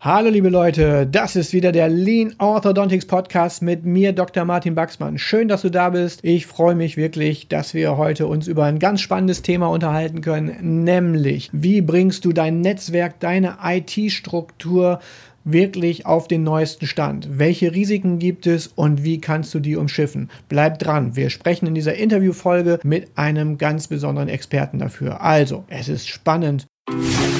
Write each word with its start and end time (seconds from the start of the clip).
Hallo 0.00 0.30
liebe 0.30 0.48
Leute, 0.48 1.08
das 1.10 1.34
ist 1.34 1.52
wieder 1.52 1.72
der 1.72 1.88
Lean 1.88 2.32
Orthodontics 2.38 3.04
Podcast 3.04 3.62
mit 3.62 3.84
mir, 3.84 4.12
Dr. 4.12 4.44
Martin 4.44 4.76
Baxmann. 4.76 5.18
Schön, 5.18 5.48
dass 5.48 5.62
du 5.62 5.72
da 5.72 5.90
bist. 5.90 6.20
Ich 6.22 6.46
freue 6.46 6.76
mich 6.76 6.96
wirklich, 6.96 7.48
dass 7.48 7.74
wir 7.74 7.96
heute 7.96 8.28
uns 8.28 8.46
über 8.46 8.62
ein 8.62 8.78
ganz 8.78 9.00
spannendes 9.00 9.42
Thema 9.42 9.66
unterhalten 9.66 10.20
können, 10.20 10.84
nämlich 10.84 11.50
wie 11.52 11.80
bringst 11.80 12.24
du 12.24 12.32
dein 12.32 12.60
Netzwerk, 12.60 13.18
deine 13.18 13.56
IT-Struktur 13.60 15.00
wirklich 15.42 16.06
auf 16.06 16.28
den 16.28 16.44
neuesten 16.44 16.86
Stand? 16.86 17.28
Welche 17.32 17.74
Risiken 17.74 18.20
gibt 18.20 18.46
es 18.46 18.68
und 18.68 19.02
wie 19.02 19.20
kannst 19.20 19.52
du 19.52 19.58
die 19.58 19.74
umschiffen? 19.74 20.30
Bleib 20.48 20.78
dran. 20.78 21.16
Wir 21.16 21.28
sprechen 21.28 21.66
in 21.66 21.74
dieser 21.74 21.96
Interviewfolge 21.96 22.78
mit 22.84 23.08
einem 23.16 23.58
ganz 23.58 23.88
besonderen 23.88 24.28
Experten 24.28 24.78
dafür. 24.78 25.22
Also, 25.22 25.64
es 25.66 25.88
ist 25.88 26.06
spannend. 26.06 26.68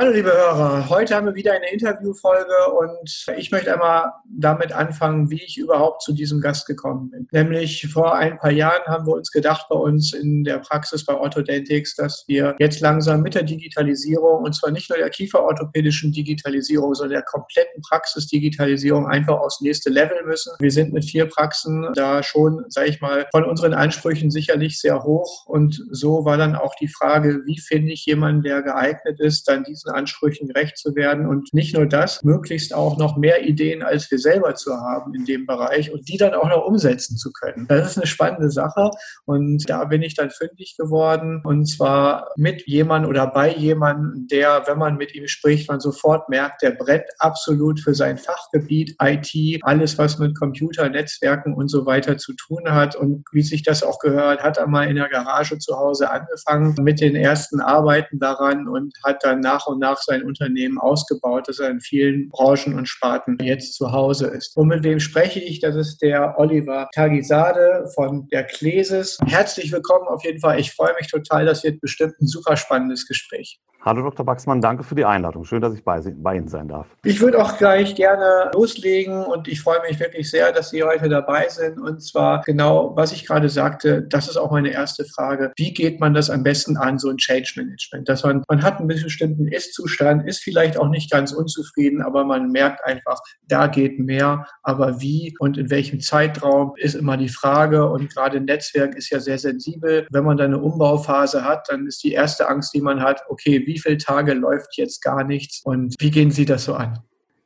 Hallo 0.00 0.12
liebe 0.12 0.32
Hörer, 0.32 0.88
heute 0.88 1.14
haben 1.14 1.26
wir 1.26 1.34
wieder 1.34 1.52
eine 1.52 1.70
Interviewfolge 1.70 2.72
und 2.72 3.26
ich 3.36 3.50
möchte 3.50 3.70
einmal 3.70 4.10
damit 4.24 4.72
anfangen, 4.72 5.28
wie 5.28 5.42
ich 5.42 5.58
überhaupt 5.58 6.00
zu 6.00 6.14
diesem 6.14 6.40
Gast 6.40 6.66
gekommen 6.66 7.10
bin. 7.10 7.28
Nämlich 7.32 7.86
vor 7.92 8.14
ein 8.14 8.38
paar 8.38 8.50
Jahren 8.50 8.82
haben 8.86 9.06
wir 9.06 9.12
uns 9.12 9.30
gedacht 9.30 9.66
bei 9.68 9.76
uns 9.76 10.14
in 10.14 10.42
der 10.42 10.60
Praxis 10.60 11.04
bei 11.04 11.12
Orthodentics, 11.12 11.96
dass 11.96 12.24
wir 12.26 12.56
jetzt 12.58 12.80
langsam 12.80 13.20
mit 13.20 13.34
der 13.34 13.42
Digitalisierung 13.42 14.42
und 14.42 14.54
zwar 14.54 14.70
nicht 14.70 14.88
nur 14.88 14.96
der 14.96 15.10
kieferorthopädischen 15.10 16.12
Digitalisierung, 16.12 16.94
sondern 16.94 17.16
der 17.16 17.22
kompletten 17.24 17.82
Praxisdigitalisierung 17.82 19.06
einfach 19.06 19.38
aufs 19.38 19.60
nächste 19.60 19.90
Level 19.90 20.24
müssen. 20.24 20.54
Wir 20.60 20.70
sind 20.70 20.94
mit 20.94 21.04
vier 21.04 21.26
Praxen 21.26 21.86
da 21.92 22.22
schon, 22.22 22.64
sage 22.68 22.88
ich 22.88 23.02
mal, 23.02 23.26
von 23.32 23.44
unseren 23.44 23.74
Ansprüchen 23.74 24.30
sicherlich 24.30 24.80
sehr 24.80 25.02
hoch 25.02 25.44
und 25.44 25.84
so 25.90 26.24
war 26.24 26.38
dann 26.38 26.56
auch 26.56 26.74
die 26.76 26.88
Frage, 26.88 27.42
wie 27.44 27.60
finde 27.60 27.92
ich 27.92 28.06
jemanden, 28.06 28.40
der 28.40 28.62
geeignet 28.62 29.20
ist, 29.20 29.46
dann 29.46 29.62
diesen 29.62 29.89
Ansprüchen 29.90 30.48
gerecht 30.48 30.78
zu 30.78 30.94
werden 30.94 31.26
und 31.26 31.52
nicht 31.52 31.74
nur 31.74 31.86
das, 31.86 32.22
möglichst 32.22 32.74
auch 32.74 32.98
noch 32.98 33.16
mehr 33.16 33.44
Ideen 33.44 33.82
als 33.82 34.10
wir 34.10 34.18
selber 34.18 34.54
zu 34.54 34.72
haben 34.74 35.14
in 35.14 35.24
dem 35.24 35.46
Bereich 35.46 35.92
und 35.92 36.08
die 36.08 36.16
dann 36.16 36.34
auch 36.34 36.48
noch 36.48 36.64
umsetzen 36.64 37.16
zu 37.16 37.32
können. 37.32 37.66
Das 37.68 37.90
ist 37.90 37.98
eine 37.98 38.06
spannende 38.06 38.50
Sache 38.50 38.90
und 39.24 39.68
da 39.68 39.84
bin 39.84 40.02
ich 40.02 40.14
dann 40.14 40.30
fündig 40.30 40.76
geworden 40.76 41.42
und 41.44 41.66
zwar 41.66 42.30
mit 42.36 42.66
jemandem 42.66 43.10
oder 43.10 43.26
bei 43.26 43.52
jemandem, 43.52 44.26
der, 44.28 44.62
wenn 44.66 44.78
man 44.78 44.96
mit 44.96 45.14
ihm 45.14 45.26
spricht, 45.26 45.68
man 45.68 45.80
sofort 45.80 46.28
merkt, 46.28 46.62
der 46.62 46.72
brennt 46.72 47.04
absolut 47.18 47.80
für 47.80 47.94
sein 47.94 48.18
Fachgebiet, 48.18 48.96
IT, 49.02 49.60
alles, 49.62 49.98
was 49.98 50.18
mit 50.18 50.38
Computer, 50.38 50.88
Netzwerken 50.88 51.54
und 51.54 51.68
so 51.68 51.86
weiter 51.86 52.18
zu 52.18 52.34
tun 52.34 52.70
hat 52.70 52.96
und 52.96 53.24
wie 53.32 53.42
sich 53.42 53.62
das 53.62 53.82
auch 53.82 53.98
gehört, 53.98 54.42
hat 54.42 54.58
er 54.58 54.66
mal 54.66 54.88
in 54.88 54.96
der 54.96 55.08
Garage 55.08 55.58
zu 55.58 55.76
Hause 55.76 56.10
angefangen 56.10 56.74
mit 56.82 57.00
den 57.00 57.16
ersten 57.16 57.60
Arbeiten 57.60 58.18
daran 58.18 58.68
und 58.68 58.94
hat 59.04 59.24
dann 59.24 59.40
nach 59.40 59.66
und 59.66 59.79
nach 59.80 59.98
sein 59.98 60.22
Unternehmen 60.22 60.78
ausgebaut, 60.78 61.48
dass 61.48 61.58
er 61.58 61.70
in 61.70 61.80
vielen 61.80 62.28
Branchen 62.28 62.78
und 62.78 62.86
Sparten 62.86 63.38
jetzt 63.42 63.74
zu 63.74 63.90
Hause 63.90 64.28
ist. 64.28 64.56
Und 64.56 64.68
mit 64.68 64.84
wem 64.84 65.00
spreche 65.00 65.40
ich? 65.40 65.60
Das 65.60 65.74
ist 65.74 66.00
der 66.02 66.38
Oliver 66.38 66.88
Tagisade 66.94 67.86
von 67.94 68.28
der 68.28 68.44
Klesis. 68.44 69.18
Herzlich 69.26 69.72
willkommen 69.72 70.06
auf 70.06 70.22
jeden 70.24 70.38
Fall. 70.38 70.60
Ich 70.60 70.72
freue 70.72 70.94
mich 71.00 71.10
total. 71.10 71.46
Das 71.46 71.64
wird 71.64 71.80
bestimmt 71.80 72.14
ein 72.20 72.28
super 72.28 72.56
spannendes 72.56 73.08
Gespräch. 73.08 73.58
Hallo 73.82 74.02
Dr. 74.02 74.26
Baxmann, 74.26 74.60
danke 74.60 74.82
für 74.82 74.94
die 74.94 75.06
Einladung. 75.06 75.44
Schön, 75.44 75.62
dass 75.62 75.72
ich 75.72 75.82
bei, 75.82 76.02
bei, 76.02 76.36
Ihnen 76.36 76.48
sein 76.48 76.68
darf. 76.68 76.86
Ich 77.02 77.18
würde 77.22 77.42
auch 77.42 77.56
gleich 77.56 77.94
gerne 77.94 78.50
loslegen 78.52 79.24
und 79.24 79.48
ich 79.48 79.62
freue 79.62 79.80
mich 79.88 79.98
wirklich 79.98 80.30
sehr, 80.30 80.52
dass 80.52 80.68
Sie 80.68 80.82
heute 80.82 81.08
dabei 81.08 81.48
sind. 81.48 81.80
Und 81.80 82.02
zwar 82.02 82.42
genau, 82.42 82.94
was 82.94 83.12
ich 83.12 83.26
gerade 83.26 83.48
sagte, 83.48 84.02
das 84.02 84.28
ist 84.28 84.36
auch 84.36 84.50
meine 84.50 84.70
erste 84.70 85.06
Frage. 85.06 85.52
Wie 85.56 85.72
geht 85.72 85.98
man 85.98 86.12
das 86.12 86.28
am 86.28 86.42
besten 86.42 86.76
an, 86.76 86.98
so 86.98 87.08
ein 87.08 87.16
Change 87.16 87.54
Management? 87.56 88.06
Dass 88.06 88.22
man, 88.22 88.44
man 88.48 88.62
hat 88.62 88.80
einen 88.80 88.88
bestimmten 88.88 89.48
Ist-Zustand, 89.70 90.26
ist 90.26 90.42
vielleicht 90.42 90.76
auch 90.76 90.88
nicht 90.88 91.10
ganz 91.10 91.32
unzufrieden, 91.32 92.02
aber 92.02 92.24
man 92.24 92.50
merkt 92.50 92.84
einfach, 92.84 93.20
da 93.46 93.66
geht 93.66 93.98
mehr. 93.98 94.46
Aber 94.62 95.00
wie 95.00 95.34
und 95.38 95.56
in 95.56 95.70
welchem 95.70 96.00
Zeitraum 96.00 96.72
ist 96.76 96.94
immer 96.94 97.16
die 97.16 97.28
Frage. 97.28 97.88
Und 97.88 98.12
gerade 98.12 98.40
Netzwerk 98.40 98.96
ist 98.96 99.10
ja 99.10 99.20
sehr 99.20 99.38
sensibel. 99.38 100.06
Wenn 100.10 100.24
man 100.24 100.36
dann 100.36 100.54
eine 100.54 100.62
Umbauphase 100.62 101.44
hat, 101.44 101.68
dann 101.68 101.86
ist 101.86 102.02
die 102.02 102.12
erste 102.12 102.48
Angst, 102.48 102.74
die 102.74 102.80
man 102.80 103.00
hat, 103.00 103.22
okay, 103.28 103.66
wie 103.66 103.78
viele 103.78 103.98
Tage 103.98 104.34
läuft 104.34 104.76
jetzt 104.76 105.02
gar 105.02 105.24
nichts 105.24 105.60
und 105.64 105.94
wie 105.98 106.10
gehen 106.10 106.30
Sie 106.30 106.44
das 106.44 106.64
so 106.64 106.74
an? 106.74 106.98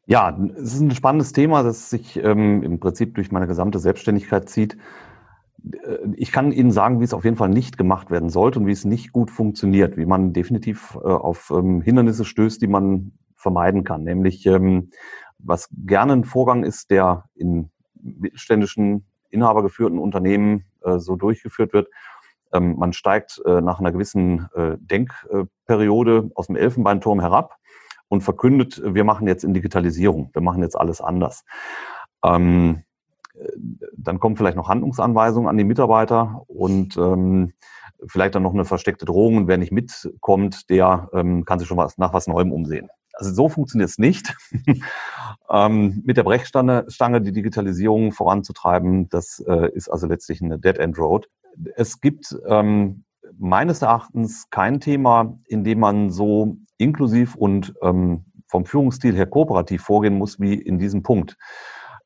Ja, 0.07 0.39
es 0.57 0.75
ist 0.75 0.81
ein 0.81 0.91
spannendes 0.91 1.33
Thema, 1.33 1.63
das 1.63 1.89
sich 1.89 2.17
ähm, 2.17 2.63
im 2.63 2.79
Prinzip 2.79 3.15
durch 3.15 3.33
meine 3.33 3.47
gesamte 3.47 3.79
Selbstständigkeit 3.79 4.51
zieht. 4.51 4.77
Äh, 5.73 5.99
ich 6.17 6.33
kann 6.33 6.53
Ihnen 6.53 6.73
sagen, 6.73 7.01
wie 7.01 7.05
es 7.05 7.15
auf 7.15 7.25
jeden 7.25 7.37
Fall 7.37 7.49
nicht 7.49 7.79
gemacht 7.79 8.11
werden 8.11 8.29
sollte 8.29 8.59
und 8.59 8.67
wie 8.67 8.73
es 8.73 8.85
nicht 8.85 9.13
gut 9.13 9.31
funktioniert, 9.31 9.97
wie 9.97 10.07
man 10.07 10.33
definitiv 10.33 10.97
äh, 11.03 11.09
auf 11.09 11.51
ähm, 11.55 11.81
Hindernisse 11.81 12.25
stößt, 12.25 12.61
die 12.61 12.67
man 12.67 13.13
vermeiden 13.37 13.85
kann. 13.85 14.05
Nämlich, 14.05 14.47
ähm, 14.47 14.91
was 15.39 15.69
gerne 15.73 16.15
ein 16.15 16.25
Vorgang 16.25 16.65
ist, 16.65 16.91
der 16.91 17.25
in 17.35 17.71
mittelständischen, 17.95 19.07
inhabergeführten 19.31 19.99
Unternehmen 19.99 20.65
äh, 20.83 20.99
so 20.99 21.17
durchgeführt 21.17 21.73
wird 21.73 21.89
ähm, 22.53 22.77
man 22.79 22.93
steigt 22.93 23.43
nach 23.45 23.81
einer 23.81 23.91
gewissen 23.91 24.49
Denkperiode 24.55 26.31
aus 26.37 26.47
dem 26.47 26.55
Elfenbeinturm 26.55 27.19
herab 27.19 27.57
und 28.07 28.21
verkündet, 28.21 28.81
wir 28.85 29.03
machen 29.03 29.27
jetzt 29.27 29.43
in 29.43 29.55
Digitalisierung, 29.55 30.31
wir 30.33 30.41
machen 30.41 30.63
jetzt 30.63 30.79
alles 30.79 31.01
anders. 31.01 31.45
Ähm, 32.25 32.85
äh, 32.85 32.94
dann 33.97 34.21
kommen 34.21 34.37
vielleicht 34.37 34.56
noch 34.56 34.69
Handlungsanweisungen 34.69 35.49
an 35.49 35.56
die 35.56 35.65
Mitarbeiter 35.65 36.43
und 36.47 36.97
ähm, 36.97 37.53
vielleicht 38.06 38.34
dann 38.34 38.43
noch 38.43 38.55
eine 38.55 38.65
versteckte 38.65 39.05
Drohung. 39.05 39.37
Und 39.37 39.49
wer 39.49 39.59
nicht 39.59 39.72
mitkommt, 39.72 40.71
der 40.71 41.09
ähm, 41.12 41.45
kann 41.45 41.59
sich 41.59 41.69
schon 41.69 41.78
was, 41.78 41.99
nach 41.99 42.12
was 42.12 42.27
Neuem 42.27 42.53
umsehen. 42.53 42.89
Also 43.12 43.33
so 43.33 43.49
funktioniert 43.49 43.91
es 43.91 43.99
nicht. 43.99 44.37
ähm, 45.50 46.03
mit 46.05 46.17
der 46.17 46.25
Brechstange 46.25 46.84
Stange 46.89 47.21
die 47.21 47.33
Digitalisierung 47.33 48.12
voranzutreiben, 48.12 49.09
das 49.09 49.43
äh, 49.47 49.71
ist 49.72 49.89
also 49.89 50.06
letztlich 50.06 50.43
eine 50.43 50.59
Dead-End-Road 50.59 51.28
es 51.77 52.01
gibt 52.01 52.37
ähm, 52.47 53.05
meines 53.39 53.83
Erachtens 53.83 54.49
kein 54.51 54.81
Thema, 54.81 55.39
in 55.47 55.65
dem 55.65 55.81
man 55.81 56.11
so 56.11 56.56
inklusiv 56.78 57.34
und 57.34 57.75
ähm, 57.83 58.25
vom 58.47 58.66
Führungsstil 58.66 59.15
her 59.15 59.27
kooperativ 59.27 59.83
vorgehen 59.83 60.16
muss 60.16 60.39
wie 60.41 60.55
in 60.55 60.78
diesem 60.78 61.03
Punkt. 61.03 61.37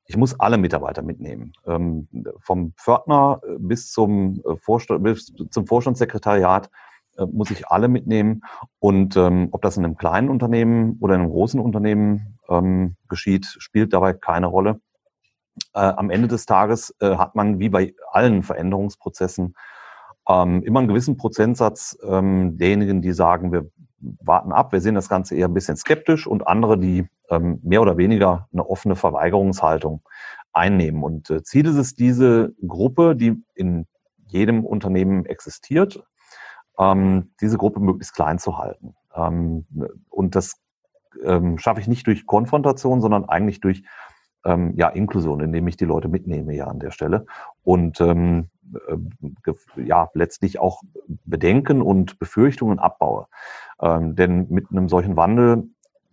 Ich 0.09 0.17
muss 0.17 0.39
alle 0.41 0.59
Mitarbeiter 0.59 1.03
mitnehmen, 1.03 1.53
ähm, 1.67 2.09
vom 2.41 2.73
Pförtner 2.73 3.41
bis 3.59 3.93
zum, 3.93 4.43
äh, 4.45 4.57
Vorstand, 4.57 5.05
bis 5.05 5.33
zum 5.51 5.67
Vorstandssekretariat 5.67 6.71
äh, 7.17 7.27
muss 7.27 7.51
ich 7.51 7.69
alle 7.69 7.89
mitnehmen. 7.89 8.43
Und 8.81 9.17
ähm, 9.17 9.49
ob 9.53 9.63
das 9.63 9.77
in 9.77 9.85
einem 9.85 9.97
kleinen 9.97 10.31
Unternehmen 10.31 10.97
oder 11.01 11.15
in 11.15 11.21
einem 11.21 11.31
großen 11.31 11.61
Unternehmen 11.61 12.39
ähm, 12.49 12.97
geschieht, 13.09 13.47
spielt 13.59 13.93
dabei 13.93 14.15
keine 14.15 14.47
Rolle 14.47 14.81
äh, 15.75 15.81
am 15.81 16.11
Ende 16.11 16.29
des 16.29 16.47
Tages 16.47 16.95
äh, 17.01 17.17
hat 17.17 17.35
man 17.35 17.59
wie 17.59 17.69
bei 17.69 17.95
allen 18.13 18.43
Veränderungsprozessen 18.43 19.55
ähm, 20.29 20.63
immer 20.63 20.81
einen 20.81 20.89
gewissen 20.89 21.17
Prozentsatz 21.17 21.99
ähm, 22.03 22.57
derjenigen, 22.59 23.03
die 23.03 23.13
sagen, 23.13 23.53
wir 23.53 23.71
warten 24.01 24.53
ab, 24.53 24.73
wir 24.73 24.81
sehen 24.81 24.95
das 24.95 25.09
Ganze 25.09 25.35
eher 25.35 25.49
ein 25.49 25.55
bisschen 25.55 25.77
skeptisch 25.77 26.27
und 26.27 26.47
andere, 26.47 26.79
die 26.79 27.09
ähm, 27.31 27.61
mehr 27.63 27.83
oder 27.83 27.97
weniger 27.97 28.49
eine 28.53 28.69
offene 28.69 28.97
Verweigerungshaltung 28.97 30.03
einnehmen. 30.53 31.03
Und 31.03 31.31
äh, 31.31 31.43
Ziel 31.43 31.67
ist 31.67 31.77
es, 31.77 31.95
diese 31.95 32.55
Gruppe, 32.67 33.17
die 33.17 33.43
in 33.55 33.87
jedem 34.27 34.65
Unternehmen 34.65 35.27
existiert, 35.27 36.03
ähm, 36.79 37.33
diese 37.41 37.59
Gruppe 37.59 37.81
möglichst 37.81 38.15
klein 38.15 38.39
zu 38.39 38.59
halten. 38.59 38.95
Ähm, 39.15 39.67
und 40.09 40.35
das 40.35 40.61
ähm, 41.25 41.59
schaffe 41.59 41.81
ich 41.81 41.89
nicht 41.89 42.07
durch 42.07 42.27
Konfrontation, 42.27 43.01
sondern 43.01 43.25
eigentlich 43.25 43.61
durch 43.61 43.83
ähm, 44.45 44.75
ja, 44.77 44.89
Inklusion, 44.89 45.41
indem 45.41 45.67
ich 45.67 45.77
die 45.77 45.85
Leute 45.85 46.09
mitnehme 46.09 46.55
ja 46.55 46.67
an 46.67 46.79
der 46.79 46.91
Stelle 46.91 47.27
und 47.65 48.01
ähm, 48.01 48.51
äh, 48.89 49.53
ja, 49.83 50.09
letztlich 50.15 50.59
auch 50.59 50.83
Bedenken 51.25 51.83
und 51.83 52.19
Befürchtungen 52.19 52.79
abbaue. 52.79 53.27
Ähm, 53.81 54.15
denn 54.17 54.49
mit 54.51 54.67
einem 54.71 54.89
solchen 54.89 55.17
Wandel 55.17 55.69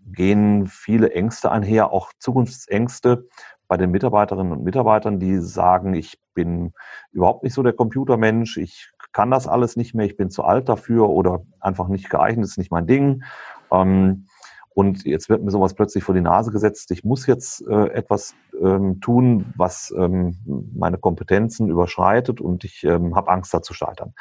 gehen 0.06 0.68
viele 0.68 1.12
Ängste 1.12 1.52
einher, 1.52 1.92
auch 1.92 2.12
Zukunftsängste 2.20 3.28
bei 3.68 3.78
den 3.78 3.92
Mitarbeiterinnen 3.92 4.54
und 4.54 4.64
Mitarbeitern, 4.64 5.20
die 5.20 5.40
sagen, 5.40 5.94
ich 5.96 6.20
bin 6.34 6.74
überhaupt 7.12 7.44
nicht 7.44 7.54
so 7.54 7.64
der 7.64 7.74
Computermensch, 7.74 8.58
ich 8.58 8.92
kann 9.14 9.32
das 9.32 9.48
alles 9.48 9.76
nicht 9.76 9.96
mehr, 9.96 10.06
ich 10.06 10.18
bin 10.18 10.30
zu 10.30 10.44
alt 10.44 10.70
dafür 10.70 11.10
oder 11.10 11.44
einfach 11.60 11.88
nicht 11.88 12.10
geeignet, 12.10 12.46
ist 12.46 12.58
nicht 12.58 12.72
mein 12.72 12.86
Ding. 12.86 13.24
Ähm, 13.72 14.28
Und 14.76 15.06
jetzt 15.06 15.30
wird 15.30 15.42
mir 15.42 15.52
sowas 15.52 15.74
plötzlich 15.74 16.04
vor 16.04 16.14
die 16.14 16.22
Nase 16.22 16.52
gesetzt. 16.52 16.92
Ich 16.92 17.06
muss 17.06 17.26
jetzt 17.28 17.66
äh, 17.66 17.88
etwas 17.94 18.36
ähm, 18.62 19.00
tun, 19.00 19.54
was 19.56 19.94
ähm, 19.98 20.38
meine 20.76 20.98
Kompetenzen 20.98 21.70
überschreitet 21.70 22.42
und 22.42 22.66
ich 22.66 22.84
ähm, 22.84 23.16
habe 23.16 23.32
Angst, 23.32 23.54
da 23.54 23.62
zu 23.62 23.74
scheitern. 23.74 24.14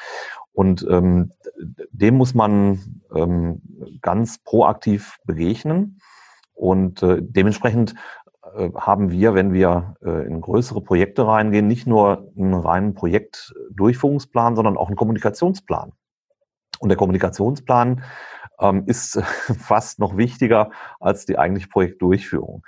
Und 0.55 0.87
ähm, 0.89 1.33
dem 1.91 2.17
muss 2.17 2.33
man 2.33 3.03
ähm, 3.15 3.61
ganz 4.01 4.39
proaktiv 4.39 5.19
begegnen. 5.25 6.01
Und 6.55 7.03
äh, 7.03 7.19
dementsprechend 7.21 7.95
äh, 8.57 8.71
haben 8.77 9.11
wir, 9.11 9.35
wenn 9.35 9.53
wir 9.53 9.97
äh, 10.03 10.27
in 10.27 10.41
größere 10.41 10.81
Projekte 10.81 11.27
reingehen, 11.27 11.67
nicht 11.67 11.89
nur 11.89 12.31
einen 12.37 12.55
reinen 12.55 12.95
Projektdurchführungsplan, 12.95 14.55
sondern 14.55 14.77
auch 14.77 14.87
einen 14.87 14.97
Kommunikationsplan. 14.97 15.93
Und 16.79 16.89
der 16.89 16.99
Kommunikationsplan 16.99 18.05
ähm, 18.61 18.85
ist 18.87 19.21
fast 19.59 19.99
noch 19.99 20.17
wichtiger 20.17 20.71
als 21.01 21.27
die 21.27 21.37
eigentliche 21.37 21.69
Projektdurchführung. 21.69 22.65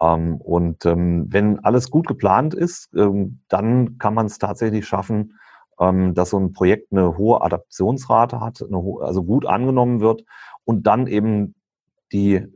Ähm, 0.00 0.36
und 0.36 0.86
ähm, 0.86 1.26
wenn 1.30 1.64
alles 1.64 1.90
gut 1.90 2.06
geplant 2.06 2.54
ist, 2.54 2.90
ähm, 2.94 3.40
dann 3.48 3.98
kann 3.98 4.14
man 4.14 4.26
es 4.26 4.38
tatsächlich 4.38 4.86
schaffen, 4.86 5.34
ähm, 5.80 6.14
dass 6.14 6.30
so 6.30 6.38
ein 6.38 6.52
Projekt 6.52 6.92
eine 6.92 7.16
hohe 7.16 7.42
Adaptionsrate 7.42 8.40
hat, 8.40 8.60
hohe, 8.60 9.04
also 9.04 9.22
gut 9.24 9.46
angenommen 9.46 10.00
wird 10.00 10.24
und 10.64 10.86
dann 10.86 11.06
eben 11.06 11.54
die 12.12 12.46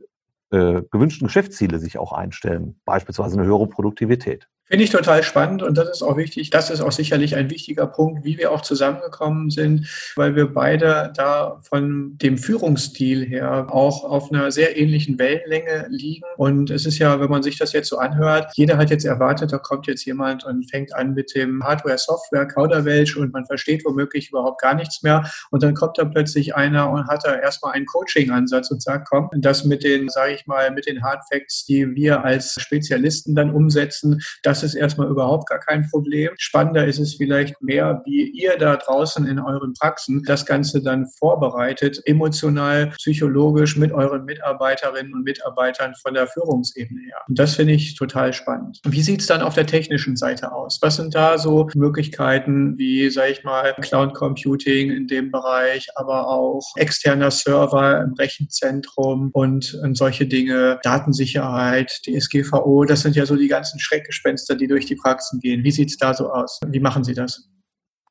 äh, 0.51 0.81
gewünschten 0.91 1.27
Geschäftsziele 1.27 1.79
sich 1.79 1.97
auch 1.97 2.11
einstellen, 2.13 2.79
beispielsweise 2.85 3.37
eine 3.37 3.47
höhere 3.47 3.67
Produktivität. 3.67 4.47
Finde 4.69 4.83
ich 4.83 4.91
total 4.91 5.23
spannend 5.23 5.63
und 5.63 5.79
das 5.79 5.89
ist 5.89 6.03
auch 6.03 6.15
wichtig. 6.15 6.51
Das 6.51 6.69
ist 6.69 6.81
auch 6.81 6.91
sicherlich 6.91 7.35
ein 7.35 7.49
wichtiger 7.49 7.87
Punkt, 7.87 8.23
wie 8.23 8.37
wir 8.37 8.51
auch 8.51 8.61
zusammengekommen 8.61 9.49
sind, 9.49 9.87
weil 10.15 10.35
wir 10.35 10.53
beide 10.53 11.11
da 11.15 11.59
von 11.67 12.19
dem 12.19 12.37
Führungsstil 12.37 13.25
her 13.25 13.73
auch 13.73 14.03
auf 14.03 14.31
einer 14.31 14.51
sehr 14.51 14.77
ähnlichen 14.77 15.17
Wellenlänge 15.17 15.87
liegen. 15.89 16.23
Und 16.37 16.69
es 16.69 16.85
ist 16.85 16.99
ja, 16.99 17.19
wenn 17.19 17.31
man 17.31 17.41
sich 17.41 17.57
das 17.57 17.73
jetzt 17.73 17.89
so 17.89 17.97
anhört, 17.97 18.51
jeder 18.53 18.77
hat 18.77 18.91
jetzt 18.91 19.05
erwartet, 19.05 19.51
da 19.51 19.57
kommt 19.57 19.87
jetzt 19.87 20.05
jemand 20.05 20.45
und 20.45 20.69
fängt 20.69 20.93
an 20.93 21.15
mit 21.15 21.33
dem 21.33 21.63
Hardware-Software 21.63 22.45
Kauderwelsch 22.45 23.17
und 23.17 23.33
man 23.33 23.47
versteht 23.47 23.83
womöglich 23.85 24.29
überhaupt 24.29 24.61
gar 24.61 24.75
nichts 24.75 25.01
mehr. 25.01 25.27
Und 25.49 25.63
dann 25.63 25.73
kommt 25.73 25.97
da 25.97 26.05
plötzlich 26.05 26.55
einer 26.55 26.91
und 26.91 27.07
hat 27.07 27.25
da 27.25 27.33
erstmal 27.33 27.73
einen 27.73 27.87
Coaching-Ansatz 27.87 28.69
und 28.69 28.83
sagt, 28.83 29.07
komm, 29.09 29.29
das 29.33 29.65
mit 29.65 29.83
den, 29.83 30.09
sage 30.09 30.33
ich 30.33 30.45
mal, 30.45 30.69
mit 30.69 30.85
den 30.85 31.01
Hard 31.01 31.23
Facts, 31.31 31.65
die 31.65 31.95
wir 31.95 32.23
als 32.23 32.55
Spezialisten 32.59 33.33
dann 33.33 33.49
umsetzen, 33.49 34.21
das 34.43 34.58
das 34.59 34.73
ist 34.73 34.75
erstmal 34.75 35.07
überhaupt 35.07 35.47
gar 35.47 35.59
kein 35.59 35.89
Problem. 35.89 36.31
Spannender 36.37 36.85
ist 36.85 36.99
es 36.99 37.15
vielleicht 37.15 37.61
mehr, 37.61 38.01
wie 38.05 38.29
ihr 38.29 38.57
da 38.57 38.75
draußen 38.75 39.25
in 39.25 39.39
euren 39.39 39.73
Praxen 39.73 40.21
das 40.25 40.45
Ganze 40.45 40.81
dann 40.81 41.07
vorbereitet, 41.17 42.01
emotional, 42.05 42.89
psychologisch 42.97 43.77
mit 43.77 43.93
euren 43.93 44.25
Mitarbeiterinnen 44.25 45.13
und 45.13 45.23
Mitarbeitern 45.23 45.93
von 46.01 46.13
der 46.13 46.27
Führungsebene 46.27 46.99
her. 47.05 47.21
Und 47.29 47.39
das 47.39 47.55
finde 47.55 47.73
ich 47.73 47.95
total 47.95 48.33
spannend. 48.33 48.81
Wie 48.85 49.01
sieht 49.01 49.21
es 49.21 49.27
dann 49.27 49.41
auf 49.41 49.55
der 49.55 49.65
technischen 49.65 50.17
Seite 50.17 50.51
aus? 50.51 50.79
Was 50.81 50.97
sind 50.97 51.15
da 51.15 51.37
so 51.37 51.69
Möglichkeiten 51.73 52.77
wie, 52.77 53.09
sage 53.09 53.31
ich 53.31 53.43
mal, 53.45 53.73
Cloud 53.79 54.13
Computing 54.13 54.91
in 54.91 55.07
dem 55.07 55.31
Bereich, 55.31 55.87
aber 55.95 56.27
auch 56.27 56.73
externer 56.75 57.31
Server 57.31 58.01
im 58.01 58.13
Rechenzentrum 58.13 59.29
und, 59.31 59.77
solche 59.93 60.27
Dinge, 60.27 60.79
Datensicherheit, 60.83 62.01
DSGVO, 62.05 62.85
das 62.85 63.01
sind 63.01 63.15
ja 63.15 63.25
so 63.25 63.35
die 63.35 63.47
ganzen 63.47 63.79
Schreckgespenster, 63.79 64.48
Muster, 64.49 64.55
die 64.55 64.67
durch 64.67 64.85
die 64.85 64.95
Praxen 64.95 65.39
gehen. 65.39 65.63
Wie 65.63 65.71
sieht 65.71 65.89
es 65.89 65.97
da 65.97 66.13
so 66.13 66.31
aus? 66.31 66.59
Wie 66.67 66.79
machen 66.79 67.03
Sie 67.03 67.13
das? 67.13 67.49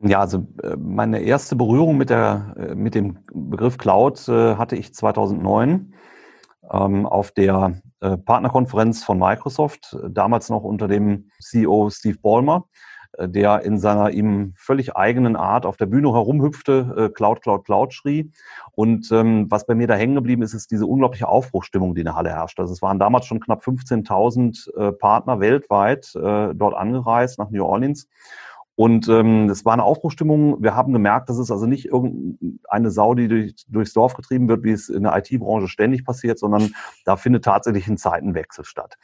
Ja, 0.00 0.20
also 0.20 0.46
äh, 0.62 0.76
meine 0.76 1.20
erste 1.20 1.56
Berührung 1.56 1.96
mit, 1.96 2.10
der, 2.10 2.54
äh, 2.56 2.74
mit 2.74 2.94
dem 2.94 3.18
Begriff 3.32 3.78
Cloud 3.78 4.28
äh, 4.28 4.54
hatte 4.54 4.76
ich 4.76 4.94
2009 4.94 5.94
ähm, 6.70 7.06
auf 7.06 7.32
der 7.32 7.80
Partnerkonferenz 8.00 9.02
von 9.02 9.18
Microsoft, 9.18 9.96
damals 10.08 10.50
noch 10.50 10.62
unter 10.62 10.86
dem 10.86 11.30
CEO 11.40 11.90
Steve 11.90 12.16
Ballmer, 12.22 12.68
der 13.18 13.62
in 13.62 13.78
seiner 13.78 14.10
ihm 14.10 14.52
völlig 14.56 14.96
eigenen 14.96 15.36
Art 15.36 15.66
auf 15.66 15.76
der 15.76 15.86
Bühne 15.86 16.12
herumhüpfte, 16.12 17.12
Cloud, 17.14 17.42
Cloud, 17.42 17.64
Cloud 17.64 17.92
schrie. 17.92 18.30
Und 18.72 19.10
ähm, 19.12 19.46
was 19.50 19.66
bei 19.66 19.74
mir 19.74 19.86
da 19.86 19.94
hängen 19.94 20.14
geblieben 20.14 20.42
ist, 20.42 20.54
ist 20.54 20.70
diese 20.70 20.86
unglaubliche 20.86 21.28
Aufbruchstimmung, 21.28 21.94
die 21.94 22.02
in 22.02 22.06
der 22.06 22.14
Halle 22.14 22.30
herrscht. 22.30 22.60
Also 22.60 22.72
es 22.72 22.82
waren 22.82 22.98
damals 22.98 23.26
schon 23.26 23.40
knapp 23.40 23.62
15.000 23.62 24.76
äh, 24.76 24.92
Partner 24.92 25.40
weltweit 25.40 26.14
äh, 26.14 26.54
dort 26.54 26.74
angereist 26.74 27.38
nach 27.38 27.50
New 27.50 27.64
Orleans. 27.64 28.08
Und 28.78 29.08
ähm, 29.08 29.48
das 29.48 29.64
war 29.64 29.72
eine 29.72 29.82
Aufbruchstimmung. 29.82 30.62
Wir 30.62 30.76
haben 30.76 30.92
gemerkt, 30.92 31.28
dass 31.28 31.38
es 31.38 31.50
also 31.50 31.66
nicht 31.66 31.86
irgendeine 31.86 32.92
Sau, 32.92 33.14
die 33.14 33.26
durch, 33.26 33.66
durchs 33.66 33.92
Dorf 33.92 34.14
getrieben 34.14 34.48
wird, 34.48 34.62
wie 34.62 34.70
es 34.70 34.88
in 34.88 35.02
der 35.02 35.16
IT-Branche 35.16 35.66
ständig 35.66 36.04
passiert, 36.04 36.38
sondern 36.38 36.72
da 37.04 37.16
findet 37.16 37.44
tatsächlich 37.44 37.88
ein 37.88 37.96
Zeitenwechsel 37.96 38.64
statt. 38.64 38.94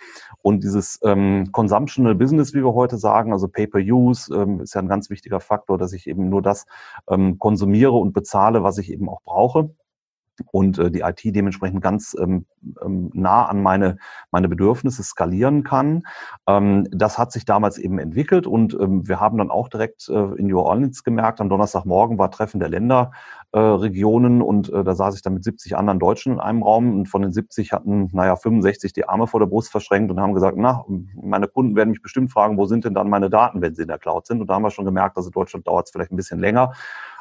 Und 0.42 0.62
dieses 0.62 1.00
ähm, 1.02 1.50
Consumptional 1.50 2.14
Business, 2.14 2.54
wie 2.54 2.62
wir 2.62 2.72
heute 2.72 2.98
sagen, 2.98 3.32
also 3.32 3.48
Pay-per-Use, 3.48 4.32
ähm, 4.32 4.60
ist 4.60 4.76
ja 4.76 4.80
ein 4.80 4.86
ganz 4.86 5.10
wichtiger 5.10 5.40
Faktor, 5.40 5.76
dass 5.76 5.92
ich 5.92 6.06
eben 6.06 6.28
nur 6.28 6.40
das 6.40 6.66
ähm, 7.10 7.40
konsumiere 7.40 7.94
und 7.94 8.12
bezahle, 8.12 8.62
was 8.62 8.78
ich 8.78 8.92
eben 8.92 9.08
auch 9.08 9.22
brauche 9.24 9.70
und 10.52 10.78
äh, 10.78 10.90
die 10.90 11.00
IT 11.00 11.20
dementsprechend 11.24 11.82
ganz 11.82 12.16
ähm, 12.20 12.46
ähm, 12.82 13.10
nah 13.14 13.46
an 13.46 13.62
meine, 13.62 13.98
meine 14.30 14.48
Bedürfnisse 14.48 15.02
skalieren 15.02 15.64
kann. 15.64 16.02
Ähm, 16.46 16.86
das 16.90 17.18
hat 17.18 17.32
sich 17.32 17.44
damals 17.44 17.78
eben 17.78 17.98
entwickelt 17.98 18.46
und 18.46 18.74
ähm, 18.80 19.06
wir 19.06 19.20
haben 19.20 19.38
dann 19.38 19.50
auch 19.50 19.68
direkt 19.68 20.08
äh, 20.08 20.34
in 20.36 20.46
New 20.46 20.58
Orleans 20.58 21.04
gemerkt, 21.04 21.40
am 21.40 21.48
Donnerstagmorgen 21.48 22.18
war 22.18 22.30
Treffen 22.30 22.60
der 22.60 22.68
Länderregionen 22.68 24.40
äh, 24.40 24.44
und 24.44 24.72
äh, 24.72 24.84
da 24.84 24.94
saß 24.94 25.14
ich 25.16 25.22
dann 25.22 25.34
mit 25.34 25.44
70 25.44 25.76
anderen 25.76 25.98
Deutschen 25.98 26.34
in 26.34 26.40
einem 26.40 26.62
Raum 26.62 26.94
und 26.94 27.06
von 27.06 27.22
den 27.22 27.32
70 27.32 27.72
hatten, 27.72 28.10
naja, 28.12 28.36
65 28.36 28.92
die 28.92 29.08
Arme 29.08 29.26
vor 29.26 29.40
der 29.40 29.46
Brust 29.46 29.70
verschränkt 29.70 30.10
und 30.10 30.20
haben 30.20 30.34
gesagt, 30.34 30.56
na, 30.58 30.84
meine 31.14 31.48
Kunden 31.48 31.76
werden 31.76 31.90
mich 31.90 32.02
bestimmt 32.02 32.32
fragen, 32.32 32.56
wo 32.56 32.66
sind 32.66 32.84
denn 32.84 32.94
dann 32.94 33.08
meine 33.08 33.30
Daten, 33.30 33.60
wenn 33.62 33.74
sie 33.74 33.82
in 33.82 33.88
der 33.88 33.98
Cloud 33.98 34.26
sind? 34.26 34.40
Und 34.40 34.48
da 34.48 34.54
haben 34.54 34.62
wir 34.62 34.70
schon 34.70 34.84
gemerkt, 34.84 35.16
also 35.16 35.30
Deutschland 35.30 35.66
dauert 35.66 35.86
es 35.86 35.92
vielleicht 35.92 36.12
ein 36.12 36.16
bisschen 36.16 36.40
länger 36.40 36.72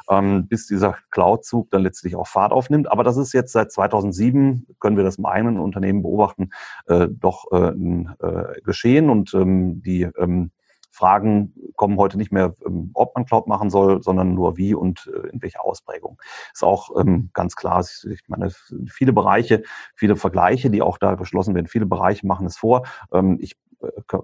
ähm, 0.08 0.46
bis 0.48 0.66
dieser 0.66 0.96
Cloud-Zug 1.10 1.70
dann 1.70 1.82
letztlich 1.82 2.16
auch 2.16 2.26
Fahrt 2.26 2.52
aufnimmt. 2.52 2.90
Aber 2.90 3.04
das 3.04 3.16
ist 3.16 3.32
jetzt 3.32 3.52
seit 3.52 3.72
2007, 3.72 4.66
können 4.80 4.96
wir 4.96 5.04
das 5.04 5.16
im 5.16 5.26
eigenen 5.26 5.58
Unternehmen 5.58 6.02
beobachten, 6.02 6.50
äh, 6.86 7.08
doch 7.10 7.50
äh, 7.52 7.68
äh, 7.68 8.60
Geschehen 8.62 9.10
und 9.10 9.34
ähm, 9.34 9.82
die 9.82 10.02
ähm, 10.18 10.50
Fragen 10.94 11.52
kommen 11.74 11.98
heute 11.98 12.16
nicht 12.16 12.30
mehr, 12.30 12.54
ähm, 12.64 12.90
ob 12.94 13.16
man 13.16 13.24
Cloud 13.24 13.48
machen 13.48 13.68
soll, 13.68 14.00
sondern 14.02 14.34
nur 14.34 14.56
wie 14.56 14.74
und 14.74 15.10
äh, 15.12 15.28
in 15.28 15.42
welcher 15.42 15.64
Ausprägung. 15.64 16.18
Ist 16.52 16.62
auch 16.62 16.90
ähm, 17.00 17.30
ganz 17.32 17.56
klar, 17.56 17.80
ich 17.80 18.22
meine, 18.28 18.50
viele 18.88 19.12
Bereiche, 19.12 19.64
viele 19.96 20.14
Vergleiche, 20.14 20.70
die 20.70 20.82
auch 20.82 20.98
da 20.98 21.16
geschlossen 21.16 21.54
werden, 21.56 21.66
viele 21.66 21.86
Bereiche 21.86 22.26
machen 22.26 22.46
es 22.46 22.56
vor. 22.56 22.86
Ähm, 23.12 23.38
ich 23.40 23.56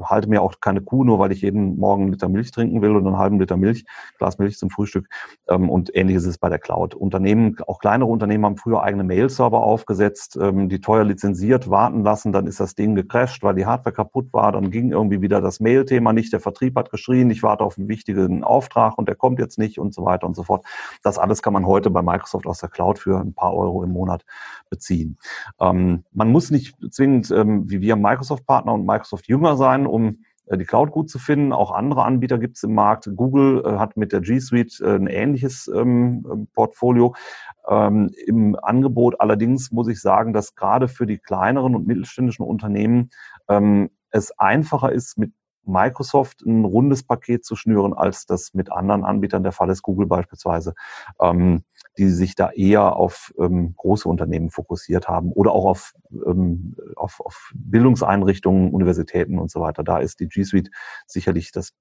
halte 0.05 0.29
mir 0.29 0.43
auch 0.43 0.55
keine 0.61 0.81
Kuh, 0.81 1.05
nur 1.05 1.19
weil 1.19 1.33
ich 1.33 1.43
jeden 1.43 1.79
Morgen 1.79 2.03
einen 2.03 2.13
Liter 2.13 2.29
Milch 2.29 2.51
trinken 2.51 2.83
will 2.83 2.97
oder 2.97 3.07
einen 3.07 3.19
halben 3.19 3.39
Liter 3.39 3.57
Milch, 3.57 3.85
Glas 4.19 4.39
Milch 4.39 4.59
zum 4.59 4.71
Frühstück. 4.71 5.09
Ähm, 5.49 5.69
und 5.71 5.95
ähnliches 5.95 6.25
ist 6.25 6.31
es 6.31 6.39
bei 6.39 6.49
der 6.49 6.59
Cloud. 6.59 6.95
Unternehmen, 6.95 7.57
auch 7.67 7.79
kleinere 7.79 8.09
Unternehmen 8.09 8.45
haben 8.45 8.57
früher 8.57 8.83
eigene 8.83 9.05
Mail-Server 9.05 9.63
aufgesetzt, 9.63 10.39
ähm, 10.41 10.69
die 10.69 10.81
teuer 10.81 11.05
lizenziert 11.05 11.71
warten 11.71 12.03
lassen, 12.03 12.33
dann 12.33 12.47
ist 12.47 12.61
das 12.61 12.75
Ding 12.75 12.95
gecrashed, 12.95 13.43
weil 13.43 13.55
die 13.55 13.67
Hardware 13.67 13.95
kaputt 13.95 14.33
war, 14.33 14.53
dann 14.53 14.71
ging 14.71 14.93
irgendwie 14.93 15.21
wieder 15.21 15.41
das 15.41 15.61
Mail-Thema 15.61 16.13
nicht, 16.13 16.33
der 16.33 16.41
Vertrieb 16.41 16.77
hat 16.77 16.91
geschrien, 16.91 17.31
ich 17.31 17.43
warte 17.43 17.65
auf 17.65 17.79
einen 17.79 17.89
wichtigen 17.89 18.45
Auftrag 18.45 18.99
und 18.99 19.09
der 19.09 19.17
kommt 19.17 19.39
jetzt 19.39 19.59
nicht 19.59 19.79
und 19.79 19.95
so 19.95 20.05
weiter 20.05 20.27
und 20.27 20.37
so 20.37 20.45
fort. 20.45 20.65
Das 21.03 21.19
alles 21.19 21.43
kann 21.43 21.53
man 21.53 21.67
heute 21.67 21.91
bei 21.91 22.03
Microsoft 22.03 22.47
aus 22.47 22.59
der 22.59 22.69
Cloud 22.69 22.99
für 22.99 23.21
ein 23.21 23.35
paar 23.35 23.55
Euro 23.55 23.83
im 23.83 23.91
Monat 23.91 24.25
beziehen. 24.69 25.19
Ähm, 25.61 26.05
man 26.13 26.31
muss 26.31 26.51
nicht 26.51 26.77
zwingend, 26.91 27.31
wie 27.31 27.81
wir 27.81 27.97
Microsoft-Partner 27.97 28.73
und 28.73 28.87
Microsoft-Jünger 28.87 29.50
Thema 29.51 29.57
sein, 29.57 29.87
um 29.87 30.19
äh, 30.47 30.57
die 30.57 30.65
Cloud 30.65 30.91
gut 30.91 31.11
zu 31.11 31.19
finden. 31.19 31.53
Auch 31.53 31.73
andere 31.73 32.05
Anbieter 32.05 32.39
gibt 32.39 32.57
es 32.57 32.63
im 32.63 32.75
Markt. 32.75 33.09
Google 33.15 33.63
äh, 33.65 33.79
hat 33.79 33.97
mit 33.97 34.13
der 34.13 34.21
G 34.21 34.39
Suite 34.39 34.81
äh, 34.81 34.95
ein 34.95 35.07
ähnliches 35.07 35.69
ähm, 35.75 36.49
Portfolio 36.55 37.15
ähm, 37.69 38.11
im 38.27 38.57
Angebot. 38.61 39.21
Allerdings 39.21 39.73
muss 39.73 39.89
ich 39.89 40.01
sagen, 40.01 40.33
dass 40.33 40.55
gerade 40.55 40.89
für 40.89 41.07
die 41.07 41.19
kleineren 41.19 41.75
und 41.75 41.87
mittelständischen 41.87 42.45
Unternehmen 42.45 43.11
ähm, 43.49 43.91
es 44.11 44.37
einfacher 44.39 44.93
ist, 44.93 45.19
mit 45.19 45.33
Microsoft 45.65 46.43
ein 46.43 46.65
rundes 46.65 47.07
Paket 47.07 47.45
zu 47.45 47.55
schnüren, 47.55 47.93
als 47.93 48.27
das 48.27 48.55
mit 48.55 48.73
anderen 48.73 49.05
Anbietern 49.05 49.43
der 49.43 49.53
Fall 49.53 49.71
ist, 49.71 49.83
Google 49.83 50.07
beispielsweise. 50.07 50.75
Ähm, 51.21 51.65
die 52.01 52.09
sich 52.09 52.35
da 52.35 52.51
eher 52.51 52.97
auf 52.97 53.35
ähm, 53.39 53.75
große 53.77 54.09
Unternehmen 54.09 54.49
fokussiert 54.49 55.07
haben 55.07 55.33
oder 55.33 55.53
auch 55.53 55.67
auf, 55.67 55.93
ähm, 56.27 56.75
auf, 56.97 57.21
auf 57.21 57.53
Bildungseinrichtungen, 57.55 58.71
Universitäten 58.71 59.39
und 59.39 59.51
so 59.51 59.61
weiter. 59.61 59.85
Da 59.85 59.99
ist 59.99 60.19
die 60.21 60.29
G 60.29 60.43
Suite 60.43 60.71
sicherlich 61.07 61.53
das 61.53 61.75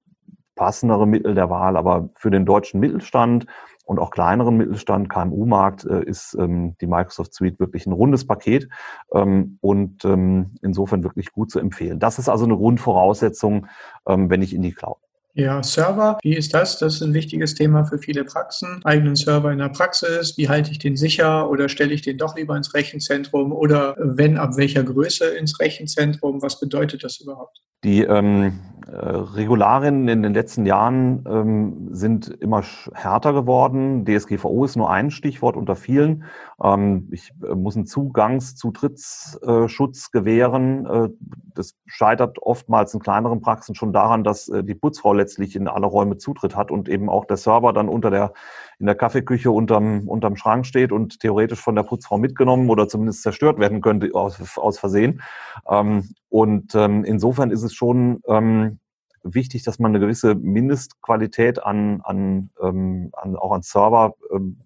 passendere 0.56 1.06
Mittel 1.06 1.34
der 1.34 1.48
Wahl, 1.48 1.78
aber 1.78 2.10
für 2.16 2.30
den 2.30 2.44
deutschen 2.44 2.80
Mittelstand 2.80 3.46
und 3.86 3.98
auch 3.98 4.10
kleineren 4.10 4.58
Mittelstand, 4.58 5.08
KMU-Markt, 5.08 5.86
äh, 5.86 6.04
ist 6.04 6.36
ähm, 6.38 6.76
die 6.82 6.86
Microsoft 6.86 7.32
Suite 7.32 7.58
wirklich 7.58 7.86
ein 7.86 7.92
rundes 7.92 8.26
Paket 8.26 8.68
ähm, 9.14 9.56
und 9.62 10.04
ähm, 10.04 10.54
insofern 10.60 11.02
wirklich 11.02 11.32
gut 11.32 11.50
zu 11.50 11.60
empfehlen. 11.60 11.98
Das 11.98 12.18
ist 12.18 12.28
also 12.28 12.44
eine 12.44 12.58
Grundvoraussetzung, 12.58 13.68
ähm, 14.06 14.28
wenn 14.28 14.42
ich 14.42 14.54
in 14.54 14.60
die 14.60 14.72
Cloud 14.72 14.98
Ja, 15.34 15.62
Server, 15.62 16.18
wie 16.22 16.34
ist 16.34 16.54
das? 16.54 16.78
Das 16.78 16.96
ist 16.96 17.02
ein 17.02 17.14
wichtiges 17.14 17.54
Thema 17.54 17.84
für 17.84 17.98
viele 17.98 18.24
Praxen. 18.24 18.80
Eigenen 18.84 19.14
Server 19.14 19.52
in 19.52 19.58
der 19.58 19.68
Praxis, 19.68 20.36
wie 20.36 20.48
halte 20.48 20.72
ich 20.72 20.78
den 20.78 20.96
sicher 20.96 21.48
oder 21.48 21.68
stelle 21.68 21.94
ich 21.94 22.02
den 22.02 22.18
doch 22.18 22.36
lieber 22.36 22.56
ins 22.56 22.74
Rechenzentrum 22.74 23.52
oder 23.52 23.94
wenn, 23.98 24.38
ab 24.38 24.56
welcher 24.56 24.82
Größe 24.82 25.26
ins 25.26 25.60
Rechenzentrum? 25.60 26.42
Was 26.42 26.58
bedeutet 26.58 27.04
das 27.04 27.20
überhaupt? 27.20 27.60
Die 27.84 28.02
ähm, 28.02 28.46
äh, 28.46 28.79
Regularien 28.88 30.08
in 30.08 30.22
den 30.22 30.34
letzten 30.34 30.66
Jahren 30.66 31.24
ähm, 31.28 31.88
sind 31.90 32.28
immer 32.28 32.62
härter 32.94 33.32
geworden. 33.32 34.04
DSGVO 34.04 34.64
ist 34.64 34.76
nur 34.76 34.90
ein 34.90 35.10
Stichwort 35.10 35.56
unter 35.56 35.74
vielen. 35.76 36.24
Ähm, 36.62 37.08
ich 37.10 37.32
äh, 37.42 37.54
muss 37.54 37.76
einen 37.76 37.86
Zugangszutrittsschutz 37.86 40.06
äh, 40.06 40.10
gewähren. 40.12 40.86
Äh, 40.86 41.08
das 41.54 41.76
scheitert 41.86 42.38
oftmals 42.40 42.94
in 42.94 43.00
kleineren 43.00 43.40
Praxen 43.40 43.74
schon 43.74 43.92
daran, 43.92 44.24
dass 44.24 44.48
äh, 44.48 44.64
die 44.64 44.74
Putzfrau 44.74 45.12
letztlich 45.12 45.56
in 45.56 45.68
alle 45.68 45.86
Räume 45.86 46.18
Zutritt 46.18 46.56
hat 46.56 46.70
und 46.70 46.88
eben 46.88 47.08
auch 47.08 47.24
der 47.24 47.36
Server 47.36 47.72
dann 47.72 47.88
unter 47.88 48.10
der 48.10 48.32
in 48.80 48.86
der 48.86 48.94
Kaffeeküche 48.94 49.50
unterm, 49.50 50.08
unterm 50.08 50.36
Schrank 50.36 50.64
steht 50.64 50.90
und 50.90 51.20
theoretisch 51.20 51.60
von 51.60 51.76
der 51.76 51.82
Putzfrau 51.82 52.16
mitgenommen 52.16 52.70
oder 52.70 52.88
zumindest 52.88 53.22
zerstört 53.22 53.58
werden 53.58 53.82
könnte 53.82 54.10
aus, 54.14 54.56
aus 54.56 54.78
Versehen. 54.78 55.20
Ähm, 55.68 56.08
und 56.30 56.74
ähm, 56.74 57.04
insofern 57.04 57.50
ist 57.50 57.62
es 57.62 57.74
schon 57.74 58.22
ähm, 58.26 58.78
wichtig, 59.22 59.64
dass 59.64 59.78
man 59.78 59.90
eine 59.90 60.00
gewisse 60.00 60.34
Mindestqualität 60.34 61.62
an, 61.62 62.00
an, 62.02 62.50
ähm, 62.60 63.10
an 63.12 63.36
auch 63.36 63.52
an 63.52 63.62
Server 63.62 64.14
ähm, 64.34 64.60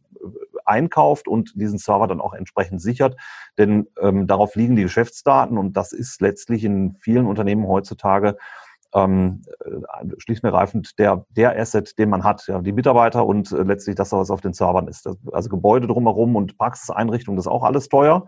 einkauft 0.64 1.26
und 1.26 1.52
diesen 1.56 1.78
Server 1.78 2.06
dann 2.06 2.20
auch 2.20 2.34
entsprechend 2.34 2.80
sichert. 2.80 3.16
Denn 3.58 3.88
ähm, 4.00 4.28
darauf 4.28 4.54
liegen 4.54 4.76
die 4.76 4.82
Geschäftsdaten 4.82 5.58
und 5.58 5.76
das 5.76 5.92
ist 5.92 6.20
letztlich 6.20 6.64
in 6.64 6.96
vielen 7.00 7.26
Unternehmen 7.26 7.66
heutzutage 7.66 8.36
ähm, 8.94 9.42
äh, 9.64 10.04
schlicht 10.18 10.42
und 10.44 10.48
ergreifend 10.48 10.98
der, 10.98 11.26
der 11.30 11.58
Asset, 11.58 11.98
den 11.98 12.10
man 12.10 12.24
hat, 12.24 12.46
ja, 12.46 12.60
die 12.60 12.72
Mitarbeiter 12.72 13.26
und 13.26 13.52
äh, 13.52 13.62
letztlich 13.62 13.96
das, 13.96 14.12
was 14.12 14.30
auf 14.30 14.40
den 14.40 14.52
Servern 14.52 14.88
ist. 14.88 15.08
Also 15.32 15.48
Gebäude 15.48 15.86
drumherum 15.86 16.36
und 16.36 16.56
Praxiseinrichtungen, 16.56 17.36
das 17.36 17.46
ist 17.46 17.52
auch 17.52 17.64
alles 17.64 17.88
teuer. 17.88 18.26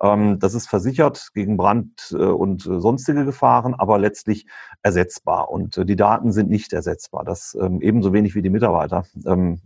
Ähm, 0.00 0.38
das 0.38 0.54
ist 0.54 0.68
versichert 0.68 1.30
gegen 1.34 1.56
Brand 1.56 2.12
äh, 2.12 2.16
und 2.16 2.62
sonstige 2.62 3.24
Gefahren, 3.24 3.74
aber 3.74 3.98
letztlich 3.98 4.46
ersetzbar. 4.82 5.50
Und 5.50 5.88
die 5.88 5.96
Daten 5.96 6.32
sind 6.32 6.50
nicht 6.50 6.72
ersetzbar. 6.72 7.24
Das 7.24 7.56
ähm, 7.60 7.80
ebenso 7.80 8.12
wenig 8.12 8.34
wie 8.34 8.42
die 8.42 8.50
Mitarbeiter. 8.50 9.04
Ähm, 9.26 9.60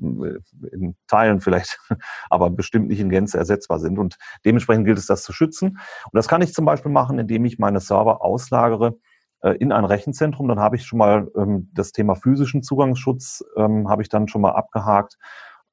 in 0.72 0.96
Teilen 1.06 1.40
vielleicht, 1.40 1.78
aber 2.30 2.50
bestimmt 2.50 2.88
nicht 2.88 3.00
in 3.00 3.10
Gänze 3.10 3.38
ersetzbar 3.38 3.80
sind. 3.80 3.98
Und 3.98 4.16
dementsprechend 4.44 4.86
gilt 4.86 4.98
es, 4.98 5.06
das 5.06 5.22
zu 5.22 5.32
schützen. 5.32 5.78
Und 6.04 6.14
das 6.14 6.28
kann 6.28 6.42
ich 6.42 6.54
zum 6.54 6.64
Beispiel 6.64 6.92
machen, 6.92 7.18
indem 7.18 7.44
ich 7.44 7.58
meine 7.58 7.80
Server 7.80 8.22
auslagere 8.22 8.96
in 9.40 9.71
ein 9.71 9.85
Rechenzentrum. 9.85 10.49
Dann 10.49 10.59
habe 10.59 10.76
ich 10.76 10.85
schon 10.85 10.99
mal 10.99 11.30
ähm, 11.37 11.71
das 11.73 11.92
Thema 11.92 12.16
physischen 12.16 12.62
Zugangsschutz 12.62 13.45
ähm, 13.57 13.88
habe 13.88 14.02
ich 14.02 14.09
dann 14.09 14.26
schon 14.26 14.42
mal 14.42 14.52
abgehakt. 14.52 15.16